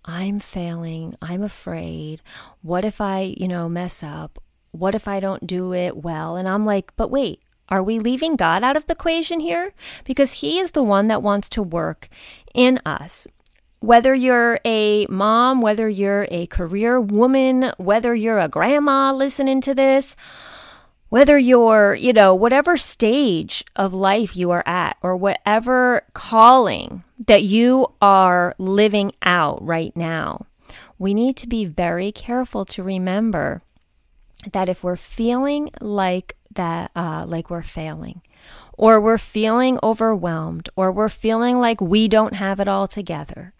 I'm 0.05 0.41
failing. 0.41 1.15
I'm 1.21 1.43
afraid. 1.43 2.23
What 2.63 2.85
if 2.85 3.01
I, 3.01 3.35
you 3.37 3.49
know, 3.49 3.69
mess 3.69 4.03
up? 4.03 4.39
What 4.73 4.95
if 4.95 5.09
I 5.09 5.21
don't 5.21 5.47
do 5.47 5.73
it 5.73 5.97
well? 5.97 6.37
And 6.37 6.49
I'm 6.49 6.65
like, 6.65 6.93
but 6.97 7.11
wait, 7.11 7.43
are 7.69 7.83
we 7.83 7.99
leaving 7.99 8.37
God 8.37 8.63
out 8.63 8.77
of 8.77 8.87
the 8.87 8.95
equation 8.95 9.41
here? 9.41 9.73
Because 10.05 10.35
He 10.35 10.59
is 10.59 10.73
the 10.73 10.83
one 10.83 11.09
that 11.09 11.23
wants 11.23 11.49
to 11.51 11.63
work 11.63 12.09
in 12.55 12.81
us. 12.85 13.27
Whether 13.81 14.15
you're 14.15 14.61
a 14.65 15.07
mom, 15.07 15.61
whether 15.61 15.89
you're 15.89 16.27
a 16.31 16.47
career 16.47 17.01
woman, 17.01 17.73
whether 17.79 18.15
you're 18.15 18.39
a 18.39 18.49
grandma 18.49 19.13
listening 19.13 19.61
to 19.63 19.75
this, 19.75 20.17
whether 21.09 21.39
you're, 21.39 21.95
you 21.95 22.13
know, 22.13 22.35
whatever 22.35 22.77
stage 22.77 23.65
of 23.75 23.95
life 23.95 24.37
you 24.37 24.51
are 24.51 24.63
at, 24.67 24.97
or 25.03 25.17
whatever 25.17 26.03
calling 26.13 27.03
that 27.27 27.43
you 27.43 27.87
are 28.01 28.55
living 28.59 29.13
out 29.23 29.65
right 29.65 29.97
now, 29.97 30.47
we 30.99 31.15
need 31.15 31.37
to 31.37 31.49
be 31.49 31.65
very 31.65 32.13
careful 32.13 32.65
to 32.67 32.83
remember 32.83 33.63
that 34.53 34.69
if 34.69 34.83
we're 34.83 34.97
feeling 34.97 35.71
like 35.81 36.37
that, 36.55 36.91
uh, 36.97 37.25
like 37.27 37.51
we're 37.51 37.63
failing, 37.63 38.23
or 38.73 39.01
we're 39.01 39.19
feeling 39.19 39.79
overwhelmed, 39.83 40.69
or 40.77 40.91
we're 40.91 41.09
feeling 41.09 41.59
like 41.59 41.81
we 41.81 42.09
don't 42.09 42.35
have 42.35 42.61
it 42.61 42.69
all 42.69 42.89
together, 42.89 43.53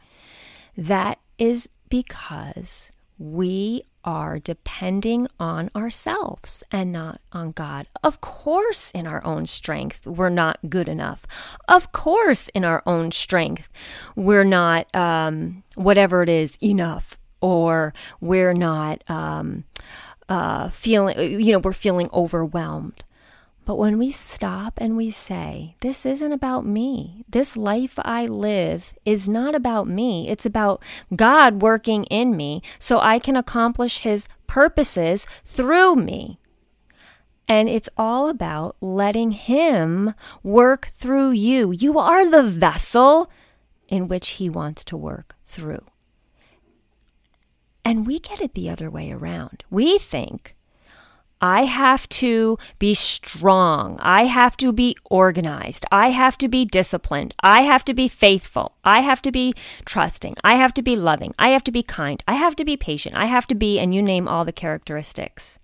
that 0.77 1.19
is 1.39 1.69
because 1.89 2.93
we 3.19 3.83
are 4.03 4.39
depending 4.39 5.29
on 5.39 5.69
ourselves 5.77 6.63
and 6.73 6.91
not 6.91 7.21
on 7.33 7.53
God. 7.53 7.87
Of 8.03 8.23
course, 8.23 8.91
in 8.93 9.07
our 9.07 9.23
own 9.25 9.45
strength, 9.45 10.07
we're 10.07 10.31
not 10.31 10.59
good 10.71 10.89
enough. 10.89 11.27
Of 11.69 11.93
course, 11.93 12.49
in 12.51 12.65
our 12.65 12.83
own 12.87 13.11
strength, 13.11 13.69
we're 14.17 14.45
not, 14.45 14.95
um, 14.95 15.63
whatever 15.75 16.23
it 16.23 16.31
is, 16.31 16.57
enough, 16.63 17.19
or 17.43 17.93
we're 18.21 18.55
not. 18.55 19.09
Um, 19.11 19.65
uh, 20.31 20.69
feeling, 20.71 21.41
you 21.41 21.53
know, 21.53 21.59
we're 21.59 21.73
feeling 21.73 22.09
overwhelmed. 22.13 23.05
But 23.65 23.77
when 23.77 23.99
we 23.99 24.11
stop 24.11 24.75
and 24.79 24.97
we 24.97 25.11
say, 25.11 25.77
This 25.81 26.07
isn't 26.07 26.33
about 26.33 26.65
me, 26.65 27.25
this 27.29 27.57
life 27.57 27.99
I 27.99 28.27
live 28.27 28.95
is 29.05 29.29
not 29.29 29.55
about 29.55 29.87
me, 29.87 30.29
it's 30.29 30.47
about 30.47 30.83
God 31.15 31.61
working 31.61 32.05
in 32.05 32.37
me 32.37 32.63
so 32.79 32.99
I 33.01 33.19
can 33.19 33.37
accomplish 33.37 33.99
His 33.99 34.29
purposes 34.47 35.27
through 35.45 35.97
me. 35.97 36.39
And 37.47 37.69
it's 37.69 37.89
all 37.97 38.29
about 38.29 38.77
letting 38.81 39.33
Him 39.33 40.15
work 40.43 40.87
through 40.87 41.33
you. 41.33 41.73
You 41.73 41.99
are 41.99 42.29
the 42.29 42.45
vessel 42.45 43.31
in 43.89 44.09
which 44.09 44.31
He 44.31 44.49
wants 44.49 44.85
to 44.85 44.97
work 44.97 45.37
through. 45.45 45.85
And 47.85 48.07
we 48.07 48.19
get 48.19 48.41
it 48.41 48.55
the 48.55 48.71
other 48.71 48.91
way 48.91 49.11
around. 49.11 49.65
We 49.71 49.99
think, 49.99 50.55
I 51.43 51.65
have 51.65 52.07
to 52.11 52.59
be 52.79 52.93
strong. 52.93 53.99
I 54.01 54.25
have 54.25 54.59
to 54.59 54.73
be 54.73 54.95
organized. 55.11 55.87
I 55.91 56.11
have 56.11 56.37
to 56.39 56.49
be 56.49 56.67
disciplined. 56.67 57.35
I 57.43 57.63
have 57.63 57.83
to 57.87 57.95
be 57.95 58.09
faithful. 58.09 58.77
I 58.85 59.01
have 59.01 59.23
to 59.23 59.33
be 59.33 59.55
trusting. 59.87 60.37
I 60.45 60.57
have 60.57 60.75
to 60.75 60.83
be 60.83 60.97
loving. 60.97 61.35
I 61.39 61.49
have 61.49 61.65
to 61.65 61.73
be 61.73 61.83
kind. 61.83 62.23
I 62.29 62.35
have 62.35 62.55
to 62.57 62.65
be 62.65 62.77
patient. 62.77 63.17
I 63.17 63.25
have 63.25 63.47
to 63.47 63.55
be, 63.55 63.79
and 63.79 63.95
you 63.95 64.03
name 64.03 64.29
all 64.29 64.45
the 64.45 64.53
characteristics. 64.53 65.59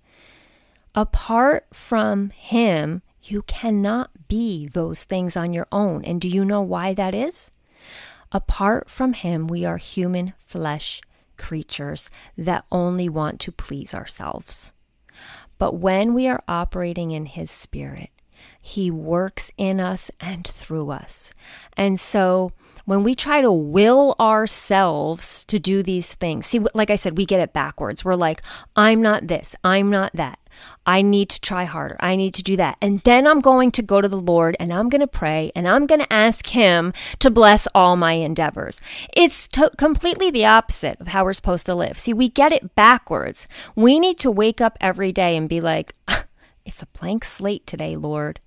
Apart 0.95 1.67
from 1.75 2.31
Him, 2.31 3.03
you 3.23 3.43
cannot 3.43 4.29
be 4.29 4.67
those 4.67 5.05
things 5.05 5.37
on 5.37 5.53
your 5.53 5.67
own. 5.71 6.07
And 6.07 6.23
do 6.23 6.29
you 6.29 6.43
know 6.43 6.63
why 6.63 6.95
that 6.95 7.15
is? 7.15 7.51
Apart 8.33 8.89
from 8.89 9.13
Him, 9.13 9.47
we 9.47 9.67
are 9.67 9.77
human 9.77 10.33
flesh 10.39 11.03
creatures 11.37 12.11
that 12.37 12.65
only 12.71 13.09
want 13.09 13.41
to 13.41 13.53
please 13.53 13.95
ourselves. 13.95 14.73
But 15.59 15.77
when 15.77 16.15
we 16.15 16.29
are 16.29 16.43
operating 16.47 17.11
in 17.11 17.27
His 17.27 17.51
Spirit, 17.51 18.11
He 18.61 18.91
works 18.91 19.51
in 19.57 19.81
us 19.81 20.11
and 20.21 20.47
through 20.47 20.91
us. 20.91 21.33
And 21.77 21.99
so 21.99 22.53
when 22.85 23.03
we 23.03 23.15
try 23.15 23.41
to 23.41 23.51
will 23.51 24.15
ourselves 24.21 25.45
to 25.47 25.59
do 25.59 25.83
these 25.83 26.15
things, 26.15 26.47
see, 26.47 26.61
like 26.75 26.91
I 26.91 26.97
said, 26.97 27.17
we 27.17 27.27
get 27.27 27.41
it 27.41 27.53
backwards. 27.53 28.05
We're 28.05 28.15
like, 28.15 28.43
I'm 28.77 29.03
not 29.03 29.27
this, 29.27 29.57
I'm 29.65 29.91
not 29.91 30.13
that. 30.15 30.39
I 30.85 31.03
need 31.03 31.29
to 31.31 31.41
try 31.41 31.65
harder. 31.65 31.97
I 32.01 32.17
need 32.17 32.35
to 32.35 32.43
do 32.43 32.57
that. 32.57 32.77
And 32.81 33.01
then 33.01 33.27
I'm 33.27 33.41
going 33.41 33.73
to 33.73 33.83
go 33.83 34.01
to 34.01 34.09
the 34.09 34.21
Lord 34.21 34.57
and 34.61 34.73
I'm 34.73 34.89
going 34.89 35.01
to 35.01 35.07
pray 35.07 35.51
and 35.55 35.67
I'm 35.67 35.87
going 35.87 36.01
to 36.01 36.13
ask 36.13 36.47
Him 36.47 36.93
to 37.19 37.31
bless 37.31 37.67
all 37.75 37.97
my 37.97 38.13
endeavors. 38.13 38.81
It's 39.13 39.49
t- 39.49 39.69
completely 39.77 40.31
the 40.31 40.47
opposite 40.47 41.01
of 41.01 41.09
how 41.09 41.25
we're 41.25 41.33
supposed 41.33 41.67
to 41.67 41.75
live. 41.75 41.99
See, 41.99 42.13
we 42.13 42.29
get 42.29 42.53
it 42.53 42.75
backwards. 42.75 43.49
We 43.75 43.99
need 43.99 44.19
to 44.21 44.31
wake 44.31 44.61
up 44.61 44.77
every 44.81 45.13
day 45.13 45.37
and 45.37 45.49
be 45.49 45.61
like, 45.61 45.95
it's 46.65 46.83
a 46.83 46.87
blank 46.99 47.25
slate 47.25 47.67
today, 47.67 47.97
Lord. 47.97 48.41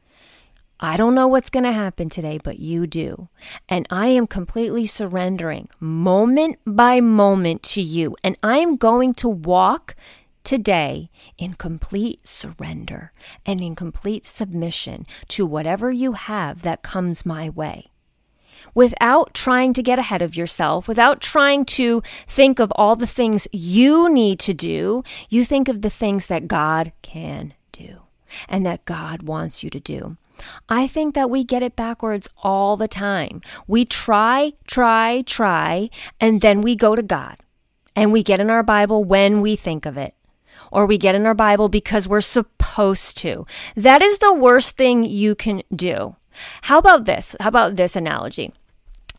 I 0.81 0.95
don't 0.95 1.13
know 1.13 1.27
what's 1.27 1.49
going 1.49 1.65
to 1.65 1.73
happen 1.73 2.07
today, 2.07 2.39
but 2.41 2.59
you 2.59 2.87
do. 2.87 3.27
And 3.67 3.85
I 3.89 4.07
am 4.07 4.27
completely 4.27 4.85
surrendering 4.85 5.67
moment 5.81 6.57
by 6.65 7.01
moment 7.01 7.63
to 7.63 7.81
you. 7.81 8.15
And 8.23 8.37
I 8.41 8.59
am 8.59 8.77
going 8.77 9.13
to 9.15 9.27
walk 9.27 9.97
today 10.49 11.12
in 11.38 11.53
complete 11.53 12.27
surrender 12.27 13.12
and 13.45 13.62
in 13.62 13.75
complete 13.75 14.25
submission 14.25 15.05
to 15.27 15.45
whatever 15.45 15.91
you 15.91 16.13
have 16.13 16.63
that 16.63 16.81
comes 16.81 17.23
my 17.23 17.47
way. 17.51 17.91
Without 18.73 19.35
trying 19.35 19.73
to 19.73 19.83
get 19.83 19.99
ahead 19.99 20.23
of 20.23 20.35
yourself, 20.35 20.88
without 20.88 21.21
trying 21.21 21.65
to 21.65 22.01
think 22.25 22.57
of 22.57 22.73
all 22.75 22.95
the 22.95 23.05
things 23.05 23.47
you 23.51 24.09
need 24.09 24.39
to 24.39 24.51
do, 24.55 25.03
you 25.29 25.45
think 25.45 25.67
of 25.67 25.83
the 25.83 25.89
things 25.91 26.25
that 26.25 26.47
God 26.47 26.93
can 27.03 27.53
do 27.71 27.99
and 28.47 28.65
that 28.65 28.85
God 28.85 29.21
wants 29.21 29.63
you 29.63 29.69
to 29.69 29.79
do. 29.79 30.17
I 30.67 30.88
think 30.88 31.13
that 31.13 31.29
we 31.29 31.43
get 31.43 31.62
it 31.62 31.75
backwards 31.75 32.27
all 32.41 32.75
the 32.75 32.88
time. 32.88 33.43
We 33.67 33.85
try, 33.85 34.53
try, 34.65 35.21
try, 35.27 35.91
and 36.19 36.41
then 36.41 36.62
we 36.62 36.75
go 36.75 36.95
to 36.95 37.03
God 37.03 37.38
and 37.95 38.12
we 38.12 38.23
get 38.23 38.39
in 38.39 38.49
our 38.49 38.63
Bible 38.63 39.03
when 39.03 39.41
we 39.41 39.55
think 39.55 39.85
of 39.85 39.95
it 39.95 40.15
or 40.71 40.86
we 40.86 40.97
get 40.97 41.15
in 41.15 41.25
our 41.25 41.34
Bible 41.34 41.69
because 41.69 42.08
we're 42.08 42.21
supposed 42.21 43.17
to. 43.19 43.45
That 43.75 44.01
is 44.01 44.19
the 44.19 44.34
worst 44.34 44.77
thing 44.77 45.03
you 45.03 45.36
can 45.36 45.63
do. 45.75 46.15
How 46.63 46.77
about 46.77 47.05
this? 47.05 47.36
How 47.39 47.49
about 47.49 47.75
this 47.75 47.95
analogy? 47.95 48.53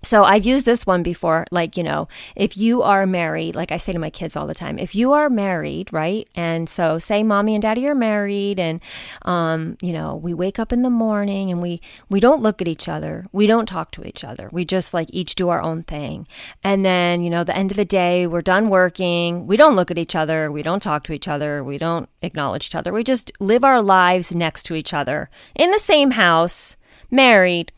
So 0.03 0.25
I've 0.25 0.47
used 0.47 0.65
this 0.65 0.87
one 0.87 1.03
before, 1.03 1.47
like, 1.51 1.77
you 1.77 1.83
know, 1.83 2.09
if 2.35 2.57
you 2.57 2.83
are 2.83 3.07
married, 3.07 3.55
like 3.55 3.71
I 3.71 3.77
say 3.77 3.93
to 3.93 3.99
my 3.99 4.09
kids 4.09 4.35
all 4.35 4.47
the 4.47 4.55
time, 4.55 4.79
if 4.79 4.95
you 4.95 5.13
are 5.13 5.29
married, 5.29 5.93
right? 5.93 6.27
And 6.35 6.71
so 6.71 6.99
say 6.99 7.23
mommy 7.23 7.55
and 7.55 7.61
daddy 7.61 7.87
are 7.87 7.95
married 7.95 8.59
and, 8.59 8.81
um, 9.23 9.77
you 9.83 9.93
know, 9.93 10.17
we 10.17 10.33
wake 10.33 10.59
up 10.59 10.73
in 10.73 10.81
the 10.81 10.91
morning 10.91 11.51
and 11.51 11.61
we, 11.61 11.83
we 12.09 12.19
don't 12.19 12.41
look 12.43 12.63
at 12.63 12.69
each 12.69 12.89
other. 12.89 13.27
We 13.33 13.47
don't 13.47 13.67
talk 13.67 13.91
to 13.93 14.05
each 14.07 14.25
other. 14.25 14.49
We 14.51 14.65
just 14.65 14.95
like 14.95 15.09
each 15.13 15.35
do 15.35 15.51
our 15.51 15.61
own 15.61 15.83
thing. 15.83 16.27
And 16.65 16.83
then, 16.83 17.23
you 17.23 17.29
know, 17.29 17.45
the 17.45 17.57
end 17.57 17.71
of 17.71 17.77
the 17.77 17.85
day, 17.85 18.27
we're 18.27 18.41
done 18.41 18.71
working. 18.71 19.47
We 19.47 19.59
don't 19.59 19.77
look 19.77 19.91
at 19.91 19.99
each 19.99 20.17
other. 20.17 20.51
We 20.51 20.63
don't 20.63 20.83
talk 20.83 21.05
to 21.05 21.13
each 21.13 21.29
other. 21.29 21.63
We 21.63 21.77
don't 21.77 22.09
acknowledge 22.23 22.67
each 22.67 22.75
other. 22.75 22.91
We 22.91 23.05
just 23.05 23.33
live 23.39 23.65
our 23.65 23.83
lives 23.83 24.35
next 24.35 24.63
to 24.65 24.75
each 24.75 24.95
other 24.95 25.29
in 25.55 25.71
the 25.71 25.79
same 25.79 26.13
house, 26.13 26.79
married, 27.11 27.73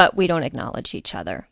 but 0.00 0.16
we 0.16 0.26
don't 0.26 0.44
acknowledge 0.44 0.94
each 0.94 1.14
other. 1.14 1.46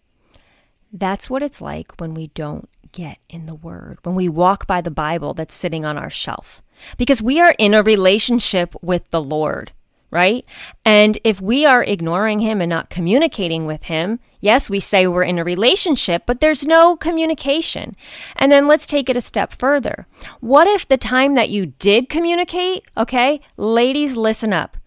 That's 0.90 1.28
what 1.28 1.42
it's 1.42 1.60
like 1.60 2.00
when 2.00 2.14
we 2.14 2.28
don't 2.28 2.66
get 2.92 3.18
in 3.28 3.44
the 3.44 3.54
Word, 3.54 3.98
when 4.04 4.14
we 4.14 4.26
walk 4.26 4.66
by 4.66 4.80
the 4.80 4.90
Bible 4.90 5.34
that's 5.34 5.54
sitting 5.54 5.84
on 5.84 5.98
our 5.98 6.08
shelf. 6.08 6.62
Because 6.96 7.20
we 7.20 7.42
are 7.42 7.54
in 7.58 7.74
a 7.74 7.82
relationship 7.82 8.74
with 8.80 9.10
the 9.10 9.20
Lord, 9.20 9.72
right? 10.10 10.46
And 10.82 11.18
if 11.24 11.42
we 11.42 11.66
are 11.66 11.84
ignoring 11.84 12.38
Him 12.40 12.62
and 12.62 12.70
not 12.70 12.88
communicating 12.88 13.66
with 13.66 13.82
Him, 13.82 14.18
yes, 14.40 14.70
we 14.70 14.80
say 14.80 15.06
we're 15.06 15.24
in 15.24 15.38
a 15.38 15.44
relationship, 15.44 16.22
but 16.24 16.40
there's 16.40 16.64
no 16.64 16.96
communication. 16.96 17.96
And 18.34 18.50
then 18.50 18.66
let's 18.66 18.86
take 18.86 19.10
it 19.10 19.16
a 19.18 19.20
step 19.20 19.52
further. 19.52 20.06
What 20.40 20.66
if 20.66 20.88
the 20.88 20.96
time 20.96 21.34
that 21.34 21.50
you 21.50 21.66
did 21.66 22.08
communicate, 22.08 22.86
okay, 22.96 23.42
ladies, 23.58 24.16
listen 24.16 24.54
up. 24.54 24.77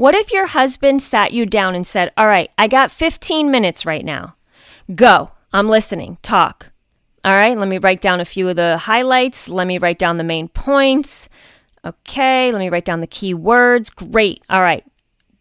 What 0.00 0.14
if 0.14 0.32
your 0.32 0.46
husband 0.46 1.02
sat 1.02 1.34
you 1.34 1.44
down 1.44 1.74
and 1.74 1.86
said, 1.86 2.10
All 2.16 2.26
right, 2.26 2.50
I 2.56 2.68
got 2.68 2.90
15 2.90 3.50
minutes 3.50 3.84
right 3.84 4.02
now. 4.02 4.34
Go. 4.94 5.32
I'm 5.52 5.68
listening. 5.68 6.16
Talk. 6.22 6.72
All 7.22 7.34
right, 7.34 7.54
let 7.54 7.68
me 7.68 7.76
write 7.76 8.00
down 8.00 8.18
a 8.18 8.24
few 8.24 8.48
of 8.48 8.56
the 8.56 8.78
highlights. 8.78 9.46
Let 9.46 9.66
me 9.66 9.76
write 9.76 9.98
down 9.98 10.16
the 10.16 10.24
main 10.24 10.48
points. 10.48 11.28
Okay, 11.84 12.50
let 12.50 12.60
me 12.60 12.70
write 12.70 12.86
down 12.86 13.02
the 13.02 13.06
key 13.06 13.34
words. 13.34 13.90
Great. 13.90 14.42
All 14.48 14.62
right. 14.62 14.86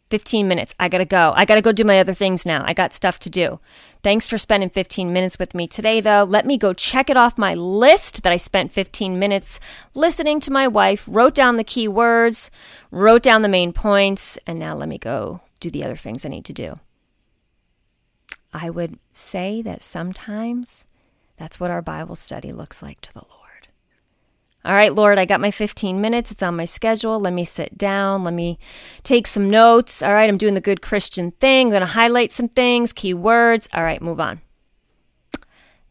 15 0.09 0.45
minutes. 0.45 0.75
I 0.77 0.89
gotta 0.89 1.05
go. 1.05 1.31
I 1.37 1.45
gotta 1.45 1.61
go 1.61 1.71
do 1.71 1.85
my 1.85 1.97
other 1.97 2.13
things 2.13 2.45
now. 2.45 2.65
I 2.67 2.73
got 2.73 2.91
stuff 2.91 3.17
to 3.19 3.29
do. 3.29 3.61
Thanks 4.01 4.27
for 4.27 4.37
spending 4.37 4.69
15 4.69 5.11
minutes 5.11 5.37
with 5.37 5.53
me 5.53 5.67
today, 5.67 5.99
though. 5.99 6.23
Let 6.23 6.45
me 6.45 6.57
go 6.57 6.71
check 6.71 7.09
it 7.09 7.17
off 7.17 7.37
my 7.37 7.53
list 7.53 8.23
that 8.23 8.31
I 8.31 8.37
spent 8.37 8.71
15 8.71 9.19
minutes 9.19 9.59
listening 9.93 10.39
to 10.41 10.51
my 10.51 10.69
wife, 10.69 11.03
wrote 11.05 11.35
down 11.35 11.57
the 11.57 11.65
key 11.65 11.87
words, 11.89 12.49
wrote 12.91 13.23
down 13.23 13.41
the 13.41 13.49
main 13.49 13.73
points, 13.73 14.37
and 14.47 14.57
now 14.57 14.73
let 14.73 14.87
me 14.87 14.97
go 14.97 15.41
do 15.59 15.69
the 15.69 15.83
other 15.83 15.97
things 15.97 16.25
I 16.25 16.29
need 16.29 16.45
to 16.45 16.53
do. 16.53 16.79
I 18.53 18.69
would 18.69 18.99
say 19.11 19.61
that 19.63 19.81
sometimes 19.81 20.87
that's 21.35 21.59
what 21.59 21.71
our 21.71 21.81
Bible 21.81 22.15
study 22.15 22.53
looks 22.53 22.81
like 22.81 23.01
to 23.01 23.13
the 23.13 23.23
Lord. 23.29 23.38
All 24.65 24.73
right, 24.73 24.93
Lord, 24.93 25.17
I 25.17 25.25
got 25.25 25.39
my 25.39 25.51
15 25.51 26.01
minutes. 26.01 26.31
It's 26.31 26.43
on 26.43 26.57
my 26.57 26.65
schedule. 26.65 27.19
Let 27.19 27.31
me 27.31 27.45
sit 27.45 27.77
down. 27.77 28.25
Let 28.25 28.33
me 28.33 28.59
take 29.03 29.25
some 29.25 29.49
notes. 29.49 30.03
All 30.03 30.13
right, 30.13 30.29
I'm 30.29 30.37
doing 30.37 30.53
the 30.53 30.61
good 30.61 30.81
Christian 30.81 31.31
thing. 31.31 31.67
I'm 31.67 31.71
going 31.71 31.79
to 31.81 31.87
highlight 31.87 32.33
some 32.33 32.49
things, 32.49 32.91
key 32.91 33.13
words. 33.13 33.69
All 33.73 33.83
right, 33.83 34.01
move 34.01 34.19
on. 34.19 34.41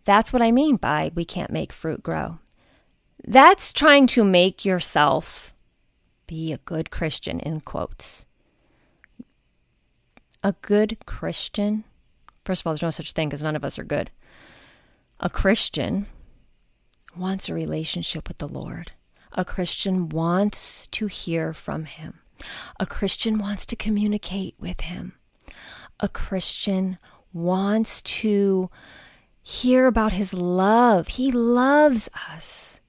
That's 0.04 0.33
what 0.33 0.42
I 0.42 0.52
mean 0.52 0.76
by 0.76 1.12
we 1.14 1.24
can't 1.24 1.50
make 1.50 1.72
fruit 1.72 2.02
grow. 2.02 2.38
That's 3.26 3.72
trying 3.72 4.07
to 4.09 4.24
make 4.24 4.64
yourself 4.64 5.54
be 6.26 6.52
a 6.52 6.59
good 6.59 6.90
Christian, 6.90 7.40
in 7.40 7.61
quotes. 7.61 8.26
A 10.44 10.52
good 10.62 10.98
Christian. 11.07 11.85
First 12.44 12.62
of 12.62 12.66
all, 12.66 12.72
there's 12.74 12.83
no 12.83 12.90
such 12.90 13.12
thing 13.12 13.28
because 13.28 13.42
none 13.42 13.57
of 13.57 13.64
us 13.64 13.78
are 13.78 13.85
good. 13.85 14.11
A 15.20 15.28
Christian 15.28 16.07
wants 17.16 17.49
a 17.49 17.55
relationship 17.55 18.29
with 18.29 18.38
the 18.38 18.49
Lord. 18.49 18.92
A 19.33 19.44
Christian 19.44 20.09
wants 20.09 20.87
to 20.88 21.07
hear 21.07 21.53
from 21.53 21.85
Him. 21.85 22.21
A 22.79 22.87
Christian 22.87 23.38
wants 23.38 23.66
to 23.66 23.77
communicate 23.77 24.55
with 24.59 24.83
Him. 24.83 25.14
A 26.01 26.09
Christian 26.09 26.99
wants 27.33 28.03
to 28.03 28.71
hear 29.42 29.87
about 29.87 30.12
His 30.12 30.33
love. 30.35 31.09
He 31.09 31.33
loves 31.33 32.09
us. 32.31 32.81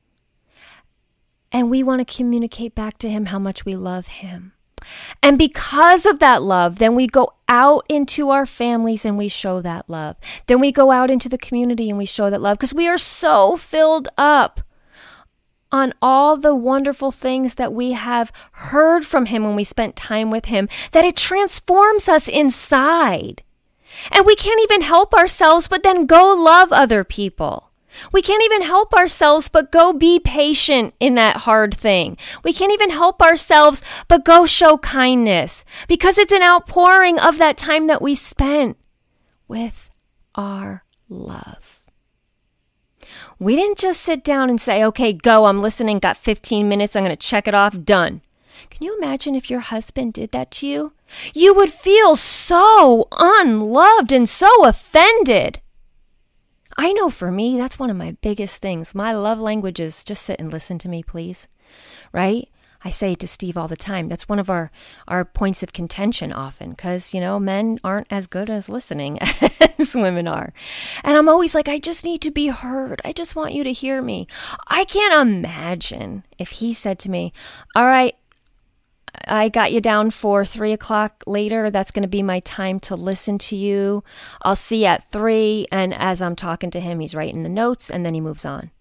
And 1.51 1.69
we 1.69 1.81
want 1.81 2.07
to 2.07 2.15
communicate 2.15 2.75
back 2.75 2.97
to 2.99 3.09
Him 3.09 3.27
how 3.27 3.39
much 3.39 3.65
we 3.65 3.75
love 3.75 4.07
Him. 4.07 4.53
And 5.21 5.37
because 5.37 6.05
of 6.05 6.19
that 6.19 6.41
love, 6.41 6.79
then 6.79 6.95
we 6.95 7.07
go 7.07 7.33
out 7.47 7.85
into 7.89 8.29
our 8.29 8.45
families 8.45 9.05
and 9.05 9.17
we 9.17 9.27
show 9.27 9.61
that 9.61 9.89
love. 9.89 10.15
Then 10.47 10.59
we 10.59 10.71
go 10.71 10.91
out 10.91 11.09
into 11.09 11.29
the 11.29 11.37
community 11.37 11.89
and 11.89 11.97
we 11.97 12.05
show 12.05 12.29
that 12.29 12.41
love 12.41 12.57
because 12.57 12.73
we 12.73 12.87
are 12.87 12.97
so 12.97 13.57
filled 13.57 14.07
up 14.17 14.61
on 15.71 15.93
all 16.01 16.35
the 16.37 16.55
wonderful 16.55 17.11
things 17.11 17.55
that 17.55 17.73
we 17.73 17.91
have 17.91 18.31
heard 18.53 19.05
from 19.05 19.27
Him 19.27 19.43
when 19.43 19.55
we 19.55 19.63
spent 19.63 19.95
time 19.95 20.31
with 20.31 20.45
Him 20.45 20.67
that 20.91 21.05
it 21.05 21.15
transforms 21.15 22.09
us 22.09 22.27
inside. 22.27 23.43
And 24.11 24.25
we 24.25 24.35
can't 24.35 24.61
even 24.61 24.81
help 24.81 25.13
ourselves 25.13 25.67
but 25.67 25.83
then 25.83 26.05
go 26.05 26.33
love 26.33 26.71
other 26.71 27.03
people. 27.03 27.68
We 28.11 28.21
can't 28.21 28.43
even 28.43 28.61
help 28.61 28.93
ourselves 28.93 29.49
but 29.49 29.71
go 29.71 29.93
be 29.93 30.19
patient 30.19 30.93
in 30.99 31.15
that 31.15 31.37
hard 31.37 31.75
thing. 31.75 32.17
We 32.43 32.53
can't 32.53 32.71
even 32.71 32.89
help 32.89 33.21
ourselves 33.21 33.81
but 34.07 34.25
go 34.25 34.45
show 34.45 34.77
kindness 34.77 35.65
because 35.87 36.17
it's 36.17 36.33
an 36.33 36.43
outpouring 36.43 37.19
of 37.19 37.37
that 37.37 37.57
time 37.57 37.87
that 37.87 38.01
we 38.01 38.15
spent 38.15 38.77
with 39.47 39.89
our 40.35 40.83
love. 41.09 41.79
We 43.39 43.55
didn't 43.55 43.77
just 43.77 44.01
sit 44.01 44.23
down 44.23 44.49
and 44.49 44.59
say, 44.59 44.83
okay, 44.83 45.13
go, 45.13 45.45
I'm 45.45 45.61
listening, 45.61 45.99
got 45.99 46.17
15 46.17 46.67
minutes, 46.67 46.95
I'm 46.95 47.03
going 47.03 47.15
to 47.15 47.27
check 47.27 47.47
it 47.47 47.53
off, 47.53 47.83
done. 47.83 48.21
Can 48.69 48.85
you 48.85 48.97
imagine 48.97 49.33
if 49.33 49.49
your 49.49 49.61
husband 49.61 50.13
did 50.13 50.31
that 50.31 50.51
to 50.51 50.67
you? 50.67 50.93
You 51.33 51.53
would 51.53 51.71
feel 51.71 52.15
so 52.15 53.07
unloved 53.11 54.11
and 54.11 54.27
so 54.27 54.65
offended. 54.65 55.61
I 56.79 56.93
know 56.93 57.09
for 57.09 57.29
me, 57.29 57.57
that's 57.57 57.77
one 57.77 57.89
of 57.89 57.97
my 57.97 58.15
biggest 58.21 58.61
things. 58.61 58.95
My 58.95 59.11
love 59.11 59.41
language 59.41 59.81
is 59.81 60.05
just 60.05 60.23
sit 60.23 60.39
and 60.39 60.49
listen 60.49 60.79
to 60.79 60.87
me, 60.87 61.03
please. 61.03 61.49
Right? 62.13 62.47
I 62.85 62.89
say 62.89 63.11
it 63.11 63.19
to 63.19 63.27
Steve 63.27 63.57
all 63.57 63.67
the 63.67 63.75
time. 63.75 64.07
That's 64.07 64.29
one 64.29 64.39
of 64.39 64.49
our, 64.49 64.71
our 65.05 65.25
points 65.25 65.61
of 65.61 65.73
contention 65.73 66.31
often 66.31 66.69
because, 66.69 67.13
you 67.13 67.19
know, 67.19 67.37
men 67.37 67.79
aren't 67.83 68.07
as 68.09 68.27
good 68.27 68.49
as 68.49 68.69
listening 68.69 69.19
as 69.77 69.93
women 69.93 70.25
are. 70.25 70.53
And 71.03 71.17
I'm 71.17 71.27
always 71.27 71.53
like, 71.53 71.67
I 71.67 71.79
just 71.79 72.05
need 72.05 72.21
to 72.21 72.31
be 72.31 72.47
heard. 72.47 73.01
I 73.03 73.11
just 73.11 73.35
want 73.35 73.51
you 73.51 73.65
to 73.65 73.73
hear 73.73 74.01
me. 74.01 74.25
I 74.65 74.85
can't 74.85 75.27
imagine 75.27 76.23
if 76.37 76.49
he 76.49 76.71
said 76.71 76.97
to 76.99 77.11
me, 77.11 77.33
All 77.75 77.87
right, 77.87 78.15
I 79.27 79.49
got 79.49 79.71
you 79.71 79.81
down 79.81 80.11
for 80.11 80.45
three 80.45 80.73
o'clock 80.73 81.23
later. 81.27 81.69
That's 81.69 81.91
going 81.91 82.03
to 82.03 82.09
be 82.09 82.23
my 82.23 82.39
time 82.41 82.79
to 82.81 82.95
listen 82.95 83.37
to 83.39 83.55
you. 83.55 84.03
I'll 84.41 84.55
see 84.55 84.81
you 84.81 84.85
at 84.85 85.11
three. 85.11 85.67
And 85.71 85.93
as 85.93 86.21
I'm 86.21 86.35
talking 86.35 86.71
to 86.71 86.79
him, 86.79 86.99
he's 86.99 87.15
writing 87.15 87.43
the 87.43 87.49
notes 87.49 87.89
and 87.89 88.05
then 88.05 88.13
he 88.13 88.21
moves 88.21 88.45
on. 88.45 88.71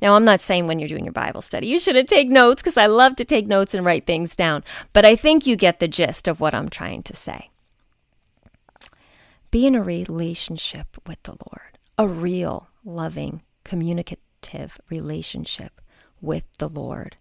Now, 0.00 0.14
I'm 0.14 0.24
not 0.24 0.40
saying 0.40 0.66
when 0.66 0.78
you're 0.78 0.88
doing 0.88 1.04
your 1.04 1.12
Bible 1.12 1.42
study, 1.42 1.66
you 1.66 1.78
shouldn't 1.78 2.08
take 2.08 2.28
notes 2.28 2.62
because 2.62 2.78
I 2.78 2.86
love 2.86 3.16
to 3.16 3.24
take 3.24 3.46
notes 3.46 3.74
and 3.74 3.84
write 3.84 4.06
things 4.06 4.34
down. 4.34 4.64
But 4.92 5.04
I 5.04 5.14
think 5.16 5.46
you 5.46 5.56
get 5.56 5.78
the 5.78 5.88
gist 5.88 6.26
of 6.26 6.40
what 6.40 6.54
I'm 6.54 6.68
trying 6.68 7.02
to 7.04 7.14
say. 7.14 7.50
Be 9.50 9.66
in 9.66 9.74
a 9.74 9.82
relationship 9.82 10.96
with 11.06 11.22
the 11.24 11.32
Lord, 11.32 11.78
a 11.98 12.08
real, 12.08 12.68
loving, 12.84 13.42
communicative 13.62 14.80
relationship 14.88 15.80
with 16.20 16.44
the 16.58 16.68
Lord 16.68 17.16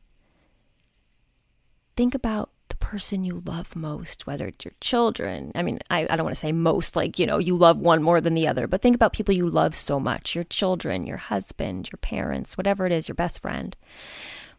think 1.95 2.15
about 2.15 2.49
the 2.69 2.75
person 2.75 3.23
you 3.23 3.41
love 3.45 3.75
most, 3.75 4.25
whether 4.25 4.47
it's 4.47 4.65
your 4.65 4.73
children. 4.81 5.51
I 5.55 5.63
mean, 5.63 5.79
I, 5.89 6.07
I 6.09 6.15
don't 6.15 6.23
want 6.23 6.35
to 6.35 6.39
say 6.39 6.51
most, 6.51 6.95
like, 6.95 7.19
you 7.19 7.25
know, 7.25 7.37
you 7.37 7.55
love 7.55 7.77
one 7.77 8.01
more 8.01 8.21
than 8.21 8.33
the 8.33 8.47
other, 8.47 8.67
but 8.67 8.81
think 8.81 8.95
about 8.95 9.13
people 9.13 9.33
you 9.33 9.49
love 9.49 9.75
so 9.75 9.99
much 9.99 10.35
your 10.35 10.43
children, 10.45 11.05
your 11.05 11.17
husband, 11.17 11.89
your 11.91 11.97
parents, 11.97 12.57
whatever 12.57 12.85
it 12.85 12.91
is, 12.91 13.07
your 13.07 13.15
best 13.15 13.41
friend. 13.41 13.75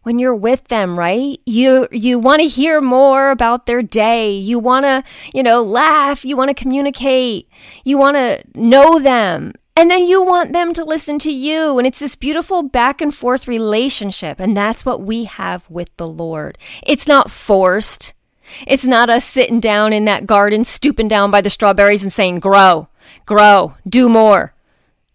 When 0.03 0.19
you're 0.19 0.35
with 0.35 0.69
them, 0.69 0.99
right? 0.99 1.41
You 1.47 1.89
you 1.91 2.19
want 2.19 2.43
to 2.43 2.47
hear 2.47 2.83
more 2.83 3.31
about 3.31 3.65
their 3.65 3.81
day. 3.81 4.33
You 4.33 4.59
want 4.59 4.85
to, 4.85 5.03
you 5.33 5.43
know, 5.43 5.63
laugh, 5.63 6.27
you 6.27 6.37
want 6.37 6.51
to 6.51 6.55
communicate. 6.55 7.49
You 7.85 7.97
want 7.97 8.19
to 8.19 8.45
know 8.55 8.99
them 8.99 9.55
and 9.77 9.91
then 9.91 10.07
you 10.07 10.23
want 10.23 10.53
them 10.53 10.73
to 10.73 10.85
listen 10.85 11.19
to 11.21 11.33
you. 11.33 11.79
And 11.79 11.87
it's 11.87 11.99
this 11.99 12.15
beautiful 12.15 12.63
back 12.63 13.01
and 13.01 13.13
forth 13.13 13.49
relationship. 13.49 14.39
And 14.39 14.57
that's 14.57 14.87
what 14.87 15.03
we 15.03 15.25
have 15.25 15.69
with 15.69 15.95
the 15.97 16.07
Lord. 16.07 16.57
It's 16.85 17.09
not 17.09 17.31
forced. 17.31 18.15
It's 18.67 18.87
not 18.87 19.11
us 19.11 19.25
sitting 19.25 19.59
down 19.59 19.93
in 19.93 20.05
that 20.05 20.27
garden, 20.27 20.65
stooping 20.65 21.09
down 21.09 21.31
by 21.31 21.41
the 21.41 21.51
strawberries 21.51 22.05
and 22.05 22.13
saying, 22.13 22.39
grow, 22.39 22.89
grow, 23.27 23.75
do 23.89 24.09
more. 24.09 24.55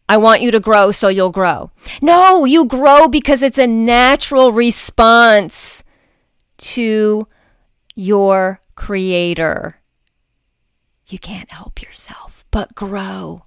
I 0.09 0.17
want 0.17 0.41
you 0.41 0.51
to 0.51 0.59
grow 0.59 0.91
so 0.91 1.07
you'll 1.07 1.29
grow. 1.29 1.71
No, 2.01 2.43
you 2.43 2.65
grow 2.65 3.07
because 3.07 3.43
it's 3.43 3.59
a 3.59 3.67
natural 3.67 4.51
response 4.51 5.83
to 6.57 7.27
your 7.95 8.61
creator. 8.75 9.79
You 11.07 11.19
can't 11.19 11.51
help 11.51 11.81
yourself 11.81 12.43
but 12.51 12.73
grow 12.73 13.45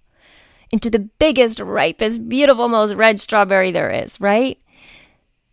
into 0.72 0.90
the 0.90 0.98
biggest, 0.98 1.61
ripest, 1.61 2.28
beautiful, 2.28 2.68
most 2.68 2.94
red 2.94 3.20
strawberry 3.20 3.70
there 3.70 3.90
is, 3.90 4.20
right? 4.20 4.58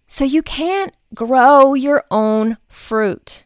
So 0.08 0.23
you 0.23 0.41
can't 0.41 0.93
grow 1.13 1.73
your 1.75 2.05
own 2.10 2.58
fruit. 2.67 3.45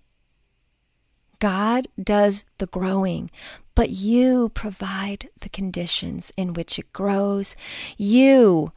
God 1.39 1.89
does 2.01 2.45
the 2.59 2.67
growing, 2.67 3.29
but 3.75 3.89
you 3.89 4.49
provide 4.49 5.29
the 5.41 5.49
conditions 5.49 6.31
in 6.37 6.53
which 6.53 6.79
it 6.79 6.93
grows. 6.93 7.57
You 7.97 8.71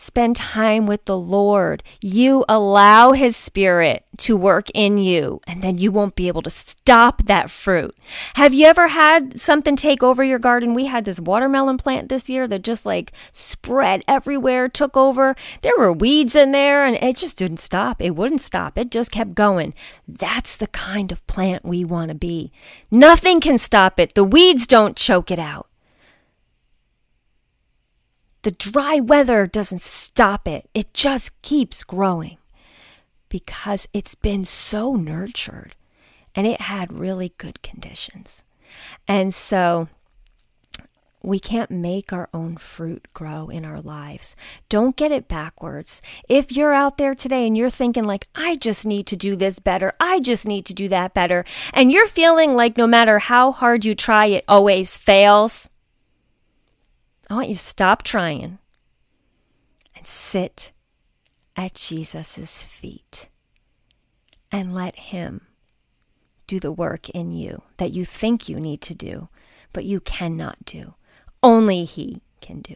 spend 0.00 0.34
time 0.34 0.86
with 0.86 1.04
the 1.04 1.16
Lord. 1.16 1.82
You 2.00 2.44
allow 2.48 3.12
His 3.12 3.36
Spirit 3.36 4.04
to 4.18 4.36
work 4.36 4.68
in 4.72 4.96
you, 4.96 5.40
and 5.46 5.62
then 5.62 5.76
you 5.76 5.92
won't 5.92 6.16
be 6.16 6.28
able 6.28 6.40
to 6.42 6.50
stop 6.50 7.24
that 7.26 7.50
fruit. 7.50 7.94
Have 8.34 8.54
you 8.54 8.66
ever 8.66 8.88
had 8.88 9.38
something 9.38 9.76
take 9.76 10.02
over 10.02 10.24
your 10.24 10.38
garden? 10.38 10.72
We 10.72 10.86
had 10.86 11.04
this 11.04 11.20
watermelon 11.20 11.76
plant 11.76 12.08
this 12.08 12.30
year 12.30 12.48
that 12.48 12.62
just 12.62 12.86
like 12.86 13.12
spread 13.30 14.02
everywhere, 14.08 14.68
took 14.68 14.96
over. 14.96 15.36
There 15.60 15.76
were 15.78 15.92
weeds 15.92 16.34
in 16.34 16.52
there, 16.52 16.84
and 16.84 16.96
it 16.96 17.16
just 17.16 17.38
didn't 17.38 17.58
stop. 17.58 18.00
It 18.00 18.16
wouldn't 18.16 18.40
stop. 18.40 18.78
It 18.78 18.90
just 18.90 19.10
kept 19.10 19.34
going. 19.34 19.74
That's 20.08 20.56
the 20.56 20.68
kind 20.68 21.12
of 21.12 21.26
plant 21.26 21.64
we 21.64 21.84
want 21.84 22.08
to 22.08 22.14
be. 22.14 22.50
Nothing 22.90 23.40
can 23.40 23.58
stop 23.58 24.00
it. 24.00 24.14
The 24.14 24.24
weeds 24.24 24.66
don't 24.66 24.96
choke 24.96 25.30
it 25.30 25.38
out. 25.38 25.69
The 28.42 28.50
dry 28.50 29.00
weather 29.00 29.46
doesn't 29.46 29.82
stop 29.82 30.48
it, 30.48 30.68
it 30.74 30.94
just 30.94 31.40
keeps 31.42 31.82
growing 31.82 32.38
because 33.28 33.86
it's 33.92 34.14
been 34.14 34.44
so 34.44 34.96
nurtured 34.96 35.74
and 36.34 36.46
it 36.46 36.62
had 36.62 36.92
really 36.92 37.32
good 37.38 37.62
conditions. 37.62 38.44
And 39.06 39.34
so 39.34 39.88
we 41.22 41.38
can't 41.38 41.70
make 41.70 42.12
our 42.12 42.28
own 42.32 42.56
fruit 42.56 43.06
grow 43.12 43.48
in 43.48 43.64
our 43.64 43.80
lives. 43.80 44.34
Don't 44.68 44.96
get 44.96 45.12
it 45.12 45.28
backwards. 45.28 46.00
If 46.28 46.52
you're 46.52 46.72
out 46.72 46.96
there 46.96 47.14
today 47.14 47.46
and 47.46 47.56
you're 47.56 47.68
thinking, 47.68 48.04
like, 48.04 48.28
I 48.34 48.56
just 48.56 48.86
need 48.86 49.06
to 49.08 49.16
do 49.16 49.36
this 49.36 49.58
better, 49.58 49.92
I 50.00 50.20
just 50.20 50.46
need 50.46 50.64
to 50.66 50.74
do 50.74 50.88
that 50.88 51.12
better, 51.12 51.44
and 51.74 51.92
you're 51.92 52.06
feeling 52.06 52.54
like 52.54 52.78
no 52.78 52.86
matter 52.86 53.18
how 53.18 53.52
hard 53.52 53.84
you 53.84 53.94
try, 53.94 54.26
it 54.26 54.44
always 54.48 54.96
fails, 54.96 55.68
I 57.30 57.34
want 57.34 57.48
you 57.48 57.54
to 57.54 57.60
stop 57.60 58.02
trying 58.02 58.58
and 59.96 60.06
sit 60.06 60.72
at 61.54 61.74
Jesus' 61.74 62.64
feet 62.64 63.28
and 64.50 64.74
let 64.74 64.96
Him 64.96 65.42
do 66.48 66.58
the 66.58 66.72
work 66.72 67.08
in 67.10 67.30
you 67.30 67.62
that 67.76 67.92
you 67.92 68.04
think 68.04 68.48
you 68.48 68.58
need 68.58 68.80
to 68.80 68.96
do, 68.96 69.28
but 69.72 69.84
you 69.84 70.00
cannot 70.00 70.64
do 70.64 70.94
only 71.40 71.84
He 71.84 72.20
can 72.40 72.62
do. 72.62 72.74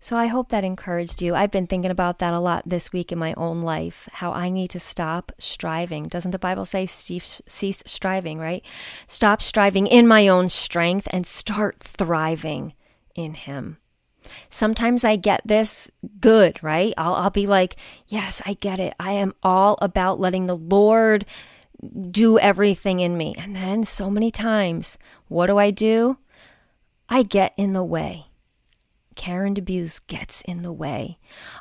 So 0.00 0.16
I 0.16 0.26
hope 0.26 0.48
that 0.48 0.64
encouraged 0.64 1.20
you. 1.20 1.34
I've 1.34 1.50
been 1.50 1.66
thinking 1.66 1.90
about 1.90 2.18
that 2.18 2.32
a 2.32 2.40
lot 2.40 2.62
this 2.66 2.92
week 2.92 3.12
in 3.12 3.18
my 3.18 3.34
own 3.34 3.60
life, 3.60 4.08
how 4.10 4.32
I 4.32 4.48
need 4.48 4.70
to 4.70 4.80
stop 4.80 5.32
striving. 5.38 6.04
Doesn't 6.04 6.32
the 6.32 6.38
Bible 6.38 6.64
say 6.64 6.86
cease 6.86 7.82
striving, 7.86 8.38
right? 8.38 8.64
Stop 9.06 9.42
striving 9.42 9.86
in 9.86 10.08
my 10.08 10.28
own 10.28 10.48
strength 10.48 11.06
and 11.12 11.26
start 11.26 11.78
thriving 11.78 12.72
in 13.14 13.34
Him. 13.34 13.78
Sometimes 14.48 15.04
I 15.04 15.16
get 15.16 15.40
this 15.44 15.90
good, 16.20 16.62
right? 16.62 16.92
I'll, 16.96 17.14
I'll 17.14 17.30
be 17.30 17.46
like, 17.46 17.76
yes, 18.06 18.42
I 18.44 18.54
get 18.54 18.78
it. 18.78 18.94
I 19.00 19.12
am 19.12 19.34
all 19.42 19.78
about 19.80 20.20
letting 20.20 20.46
the 20.46 20.56
Lord 20.56 21.24
do 22.10 22.38
everything 22.38 23.00
in 23.00 23.16
me. 23.16 23.34
And 23.38 23.56
then 23.56 23.84
so 23.84 24.10
many 24.10 24.30
times, 24.30 24.98
what 25.28 25.46
do 25.46 25.58
I 25.58 25.70
do? 25.70 26.18
I 27.08 27.22
get 27.22 27.54
in 27.56 27.72
the 27.72 27.84
way. 27.84 28.26
Karen 29.16 29.54
DeBeus 29.54 30.00
gets 30.06 30.40
in 30.42 30.62
the 30.62 30.72
way. 30.72 31.18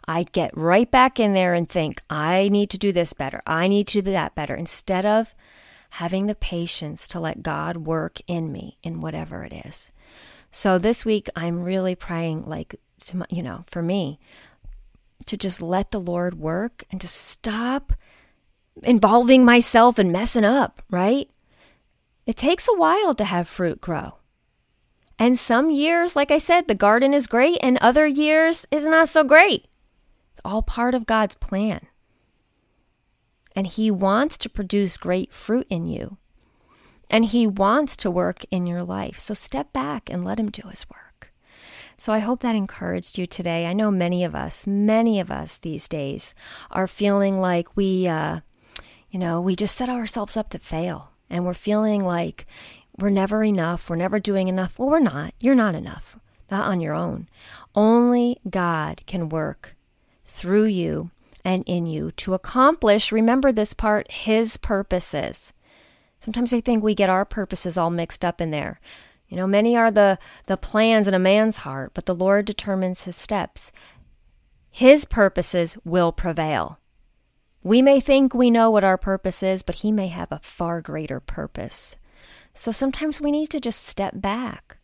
I 0.07 0.23
get 0.23 0.55
right 0.55 0.89
back 0.89 1.19
in 1.19 1.33
there 1.33 1.53
and 1.53 1.67
think, 1.67 2.01
I 2.09 2.47
need 2.49 2.69
to 2.69 2.77
do 2.77 2.91
this 2.91 3.13
better. 3.13 3.41
I 3.47 3.67
need 3.67 3.87
to 3.87 4.01
do 4.01 4.11
that 4.11 4.35
better. 4.35 4.55
Instead 4.55 5.05
of 5.05 5.33
having 5.91 6.27
the 6.27 6.35
patience 6.35 7.07
to 7.07 7.19
let 7.19 7.41
God 7.41 7.77
work 7.77 8.19
in 8.27 8.51
me 8.51 8.77
in 8.83 9.01
whatever 9.01 9.43
it 9.43 9.53
is. 9.65 9.91
So 10.51 10.77
this 10.77 11.05
week, 11.05 11.29
I'm 11.35 11.61
really 11.63 11.95
praying, 11.95 12.45
like, 12.45 12.75
to, 13.05 13.25
you 13.29 13.43
know, 13.43 13.63
for 13.67 13.81
me, 13.81 14.19
to 15.25 15.37
just 15.37 15.61
let 15.61 15.91
the 15.91 15.99
Lord 15.99 16.39
work 16.39 16.83
and 16.91 16.99
to 17.01 17.07
stop 17.07 17.93
involving 18.83 19.45
myself 19.45 19.99
and 19.99 20.11
messing 20.11 20.45
up, 20.45 20.81
right? 20.89 21.29
It 22.25 22.35
takes 22.35 22.67
a 22.67 22.77
while 22.77 23.13
to 23.15 23.25
have 23.25 23.47
fruit 23.47 23.81
grow. 23.81 24.15
And 25.17 25.37
some 25.37 25.69
years, 25.69 26.15
like 26.15 26.31
I 26.31 26.37
said, 26.37 26.67
the 26.67 26.75
garden 26.75 27.13
is 27.13 27.27
great, 27.27 27.57
and 27.61 27.77
other 27.77 28.07
years 28.07 28.65
is 28.71 28.85
not 28.85 29.09
so 29.09 29.23
great. 29.23 29.67
It's 30.31 30.41
all 30.45 30.61
part 30.61 30.95
of 30.95 31.05
God's 31.05 31.35
plan. 31.35 31.87
And 33.55 33.67
He 33.67 33.91
wants 33.91 34.37
to 34.37 34.49
produce 34.49 34.95
great 34.95 35.33
fruit 35.33 35.67
in 35.69 35.87
you. 35.87 36.17
And 37.09 37.25
He 37.25 37.47
wants 37.47 37.95
to 37.97 38.11
work 38.11 38.43
in 38.51 38.67
your 38.67 38.83
life. 38.83 39.17
So 39.17 39.33
step 39.33 39.73
back 39.73 40.09
and 40.09 40.23
let 40.23 40.39
Him 40.39 40.49
do 40.51 40.67
His 40.67 40.89
work. 40.89 41.31
So 41.97 42.13
I 42.13 42.19
hope 42.19 42.41
that 42.41 42.55
encouraged 42.55 43.17
you 43.17 43.25
today. 43.25 43.65
I 43.65 43.73
know 43.73 43.91
many 43.91 44.23
of 44.23 44.33
us, 44.33 44.65
many 44.65 45.19
of 45.19 45.29
us 45.29 45.57
these 45.57 45.89
days 45.89 46.33
are 46.71 46.87
feeling 46.87 47.41
like 47.41 47.75
we, 47.75 48.07
uh, 48.07 48.39
you 49.11 49.19
know, 49.19 49.41
we 49.41 49.55
just 49.55 49.75
set 49.75 49.89
ourselves 49.89 50.37
up 50.37 50.49
to 50.51 50.59
fail. 50.59 51.11
And 51.29 51.45
we're 51.45 51.53
feeling 51.53 52.05
like, 52.05 52.45
we're 52.97 53.09
never 53.09 53.43
enough. 53.43 53.89
We're 53.89 53.95
never 53.97 54.19
doing 54.19 54.47
enough. 54.47 54.79
Well, 54.79 54.89
we're 54.89 54.99
not. 54.99 55.33
You're 55.39 55.55
not 55.55 55.75
enough, 55.75 56.17
not 56.49 56.67
on 56.67 56.79
your 56.79 56.93
own. 56.93 57.27
Only 57.75 58.37
God 58.49 59.03
can 59.05 59.29
work 59.29 59.75
through 60.25 60.65
you 60.65 61.11
and 61.43 61.63
in 61.65 61.85
you 61.85 62.11
to 62.11 62.33
accomplish, 62.33 63.11
remember 63.11 63.51
this 63.51 63.73
part, 63.73 64.11
His 64.11 64.57
purposes. 64.57 65.53
Sometimes 66.19 66.53
I 66.53 66.61
think 66.61 66.83
we 66.83 66.93
get 66.93 67.09
our 67.09 67.25
purposes 67.25 67.77
all 67.77 67.89
mixed 67.89 68.23
up 68.23 68.39
in 68.39 68.51
there. 68.51 68.79
You 69.27 69.37
know, 69.37 69.47
many 69.47 69.75
are 69.75 69.91
the, 69.91 70.19
the 70.45 70.57
plans 70.57 71.07
in 71.07 71.13
a 71.13 71.19
man's 71.19 71.57
heart, 71.57 71.91
but 71.93 72.05
the 72.05 72.15
Lord 72.15 72.45
determines 72.45 73.03
his 73.03 73.15
steps. 73.15 73.71
His 74.71 75.05
purposes 75.05 75.77
will 75.83 76.11
prevail. 76.11 76.79
We 77.63 77.81
may 77.81 77.99
think 77.99 78.33
we 78.33 78.49
know 78.49 78.71
what 78.71 78.83
our 78.83 78.97
purpose 78.97 79.43
is, 79.43 79.63
but 79.63 79.75
He 79.75 79.91
may 79.91 80.07
have 80.07 80.31
a 80.31 80.39
far 80.39 80.79
greater 80.81 81.19
purpose. 81.19 81.97
So 82.53 82.71
sometimes 82.71 83.19
we 83.19 83.31
need 83.31 83.49
to 83.49 83.59
just 83.59 83.85
step 83.85 84.13
back. 84.15 84.77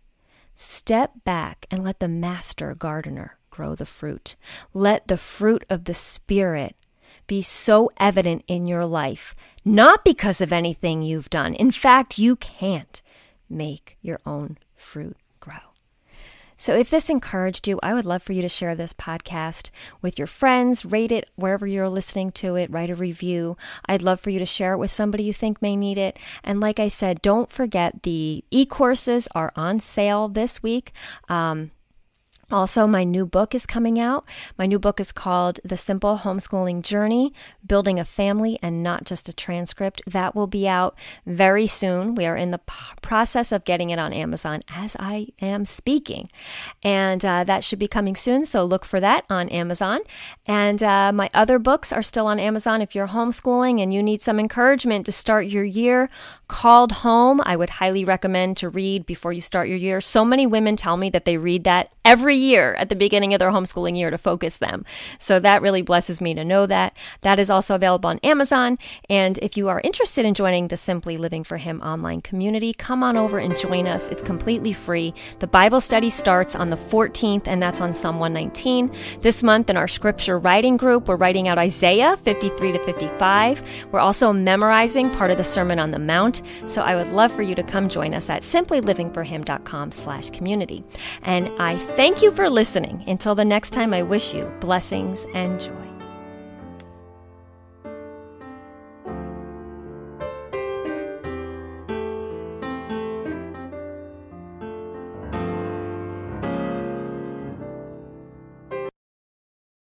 Step 0.54 1.12
back 1.24 1.66
and 1.72 1.84
let 1.84 2.00
the 2.00 2.08
master 2.08 2.76
gardener 2.76 3.38
grow 3.50 3.76
the 3.76 3.86
fruit. 3.86 4.36
Let 4.74 5.08
the 5.08 5.18
fruit 5.18 5.64
of 5.70 5.86
the 5.86 5.94
Spirit 5.94 6.76
be 7.28 7.42
so 7.42 7.92
evident 7.98 8.44
in 8.48 8.66
your 8.66 8.86
life, 8.86 9.36
not 9.64 10.04
because 10.04 10.42
of 10.42 10.54
anything 10.54 11.02
you've 11.02 11.30
done. 11.30 11.54
In 11.54 11.72
fact, 11.72 12.18
you 12.18 12.36
can't 12.36 13.02
make 13.50 13.98
your 14.02 14.20
own 14.26 14.58
fruit 14.74 15.18
grow. 15.40 15.56
so, 16.58 16.74
if 16.76 16.90
this 16.90 17.10
encouraged 17.10 17.68
you, 17.68 17.80
I 17.84 17.94
would 17.94 18.06
love 18.06 18.24
for 18.24 18.34
you 18.34 18.42
to 18.42 18.50
share 18.50 18.76
this 18.76 18.94
podcast 18.94 19.70
with 20.02 20.18
your 20.18 20.28
friends, 20.28 20.86
rate 20.86 21.12
it 21.12 21.30
wherever 21.36 21.68
you're 21.68 21.90
listening 21.90 22.32
to 22.34 22.56
it, 22.56 22.72
write 22.72 22.90
a 22.90 22.96
review. 22.96 23.58
I'd 23.88 24.02
love 24.02 24.20
for 24.20 24.30
you 24.30 24.40
to 24.40 24.46
share 24.46 24.74
it 24.74 24.78
with 24.78 24.92
somebody 24.92 25.24
you 25.24 25.34
think 25.34 25.62
may 25.62 25.76
need 25.76 25.98
it. 25.98 26.18
And 26.44 26.60
like 26.60 26.80
I 26.80 26.88
said, 26.88 27.22
don't 27.22 27.52
forget 27.52 28.04
the 28.04 28.44
e 28.52 28.66
courses 28.66 29.28
are 29.36 29.52
on 29.56 29.80
sale 29.80 30.30
this 30.30 30.64
week. 30.64 30.94
Um, 31.28 31.72
also, 32.56 32.88
my 32.88 33.04
new 33.04 33.26
book 33.26 33.54
is 33.54 33.66
coming 33.66 34.00
out. 34.00 34.24
My 34.58 34.66
new 34.66 34.80
book 34.80 35.02
is 35.02 35.12
called 35.12 35.60
The 35.66 35.76
Simple 35.76 36.20
Homeschooling 36.20 36.84
Journey 36.84 37.34
Building 37.68 38.00
a 38.00 38.06
Family 38.06 38.58
and 38.62 38.82
Not 38.82 39.04
Just 39.04 39.28
a 39.28 39.34
Transcript. 39.34 40.02
That 40.08 40.36
will 40.36 40.48
be 40.48 40.66
out 40.66 40.96
very 41.26 41.68
soon. 41.68 42.16
We 42.16 42.26
are 42.26 42.38
in 42.38 42.52
the 42.52 42.62
process 43.02 43.52
of 43.52 43.66
getting 43.66 43.90
it 43.90 44.00
on 44.00 44.14
Amazon 44.14 44.62
as 44.70 44.96
I 44.98 45.28
am 45.42 45.66
speaking. 45.66 46.30
And 46.82 47.26
uh, 47.26 47.44
that 47.44 47.62
should 47.62 47.78
be 47.78 47.90
coming 47.90 48.16
soon. 48.16 48.46
So 48.46 48.64
look 48.64 48.86
for 48.86 49.02
that 49.02 49.26
on 49.30 49.50
Amazon. 49.50 50.00
And 50.46 50.82
uh, 50.82 51.12
my 51.12 51.30
other 51.34 51.60
books 51.60 51.92
are 51.92 52.04
still 52.04 52.28
on 52.28 52.40
Amazon. 52.40 52.82
If 52.82 52.96
you're 52.96 53.10
homeschooling 53.10 53.82
and 53.82 53.94
you 53.94 54.02
need 54.02 54.22
some 54.22 54.40
encouragement 54.40 55.06
to 55.08 55.12
start 55.12 55.48
your 55.48 55.66
year, 55.66 56.10
Called 56.48 56.92
Home, 56.92 57.42
I 57.44 57.56
would 57.56 57.72
highly 57.72 58.06
recommend 58.06 58.56
to 58.58 58.70
read 58.70 59.06
before 59.06 59.34
you 59.34 59.42
start 59.42 59.68
your 59.68 59.78
year. 59.78 60.00
So 60.00 60.24
many 60.24 60.48
women 60.48 60.76
tell 60.76 60.96
me 60.96 61.10
that 61.10 61.26
they 61.26 61.38
read 61.38 61.64
that 61.64 61.92
every 62.06 62.38
year 62.46 62.74
at 62.76 62.90
the 62.90 62.96
beginning 62.96 63.34
of 63.34 63.40
their 63.40 63.52
homeschooling 63.52 63.98
year 63.98 64.10
to 64.10 64.18
focus 64.18 64.58
them. 64.58 64.86
So 65.18 65.40
that 65.40 65.62
really 65.62 65.82
blesses 65.82 66.22
me 66.22 66.34
to 66.34 66.46
know 66.46 66.66
that. 66.66 66.96
That 67.22 67.40
is 67.40 67.50
also 67.50 67.76
available 67.76 68.10
on 68.10 68.20
Amazon. 68.20 68.78
And 69.10 69.38
if 69.40 69.58
you 69.58 69.68
are 69.70 69.82
interested 69.84 70.26
in 70.26 70.34
joining 70.34 70.68
the 70.68 70.78
Simply 70.78 71.18
Living 71.18 71.44
for 71.44 71.58
Him 71.58 71.82
online 71.82 72.22
community, 72.22 72.74
come 72.74 73.04
on 73.04 73.18
over 73.18 73.38
and 73.38 73.58
join 73.58 73.88
us. 73.88 74.10
It's 74.10 74.24
completely 74.24 74.74
free. 74.74 75.14
The 75.40 75.48
Bible 75.48 75.82
study 75.82 76.10
starts 76.10 76.56
on 76.56 76.70
the 76.70 76.78
14th, 76.78 77.48
and 77.48 77.62
that's 77.62 77.82
on 77.82 77.94
Psalm 77.94 78.20
119. 78.20 78.96
This 79.22 79.44
month 79.44 79.70
in 79.70 79.78
our 79.78 79.88
scripture 79.88 80.38
writing 80.38 80.78
group, 80.78 81.08
we're 81.08 81.16
writing 81.16 81.48
out 81.48 81.58
Isaiah 81.58 82.18
53 82.18 82.72
to 82.74 82.80
55. 82.86 83.64
We're 83.92 84.00
also 84.00 84.32
memorizing 84.32 85.10
part 85.12 85.32
of 85.32 85.38
the 85.38 85.44
Sermon 85.44 85.80
on 85.80 85.92
the 85.92 86.00
Mount 86.00 86.42
so 86.66 86.82
I 86.82 86.96
would 86.96 87.08
love 87.12 87.32
for 87.32 87.42
you 87.42 87.56
to 87.56 87.64
come 87.64 87.88
join 87.88 88.14
us 88.14 88.30
at 88.30 88.42
simplylivingforhim.com 88.42 89.92
slash 89.92 90.30
community. 90.32 90.84
And 91.22 91.50
I 91.60 91.78
thank 92.26 92.38
you 92.40 92.44
for 92.44 92.50
listening. 92.50 93.04
Until 93.06 93.36
the 93.36 93.46
next 93.46 93.70
time, 93.70 93.94
I 93.94 94.02
wish 94.02 94.34
you 94.34 94.52
blessings 94.60 95.28
and 95.36 95.60
joy. 95.60 95.85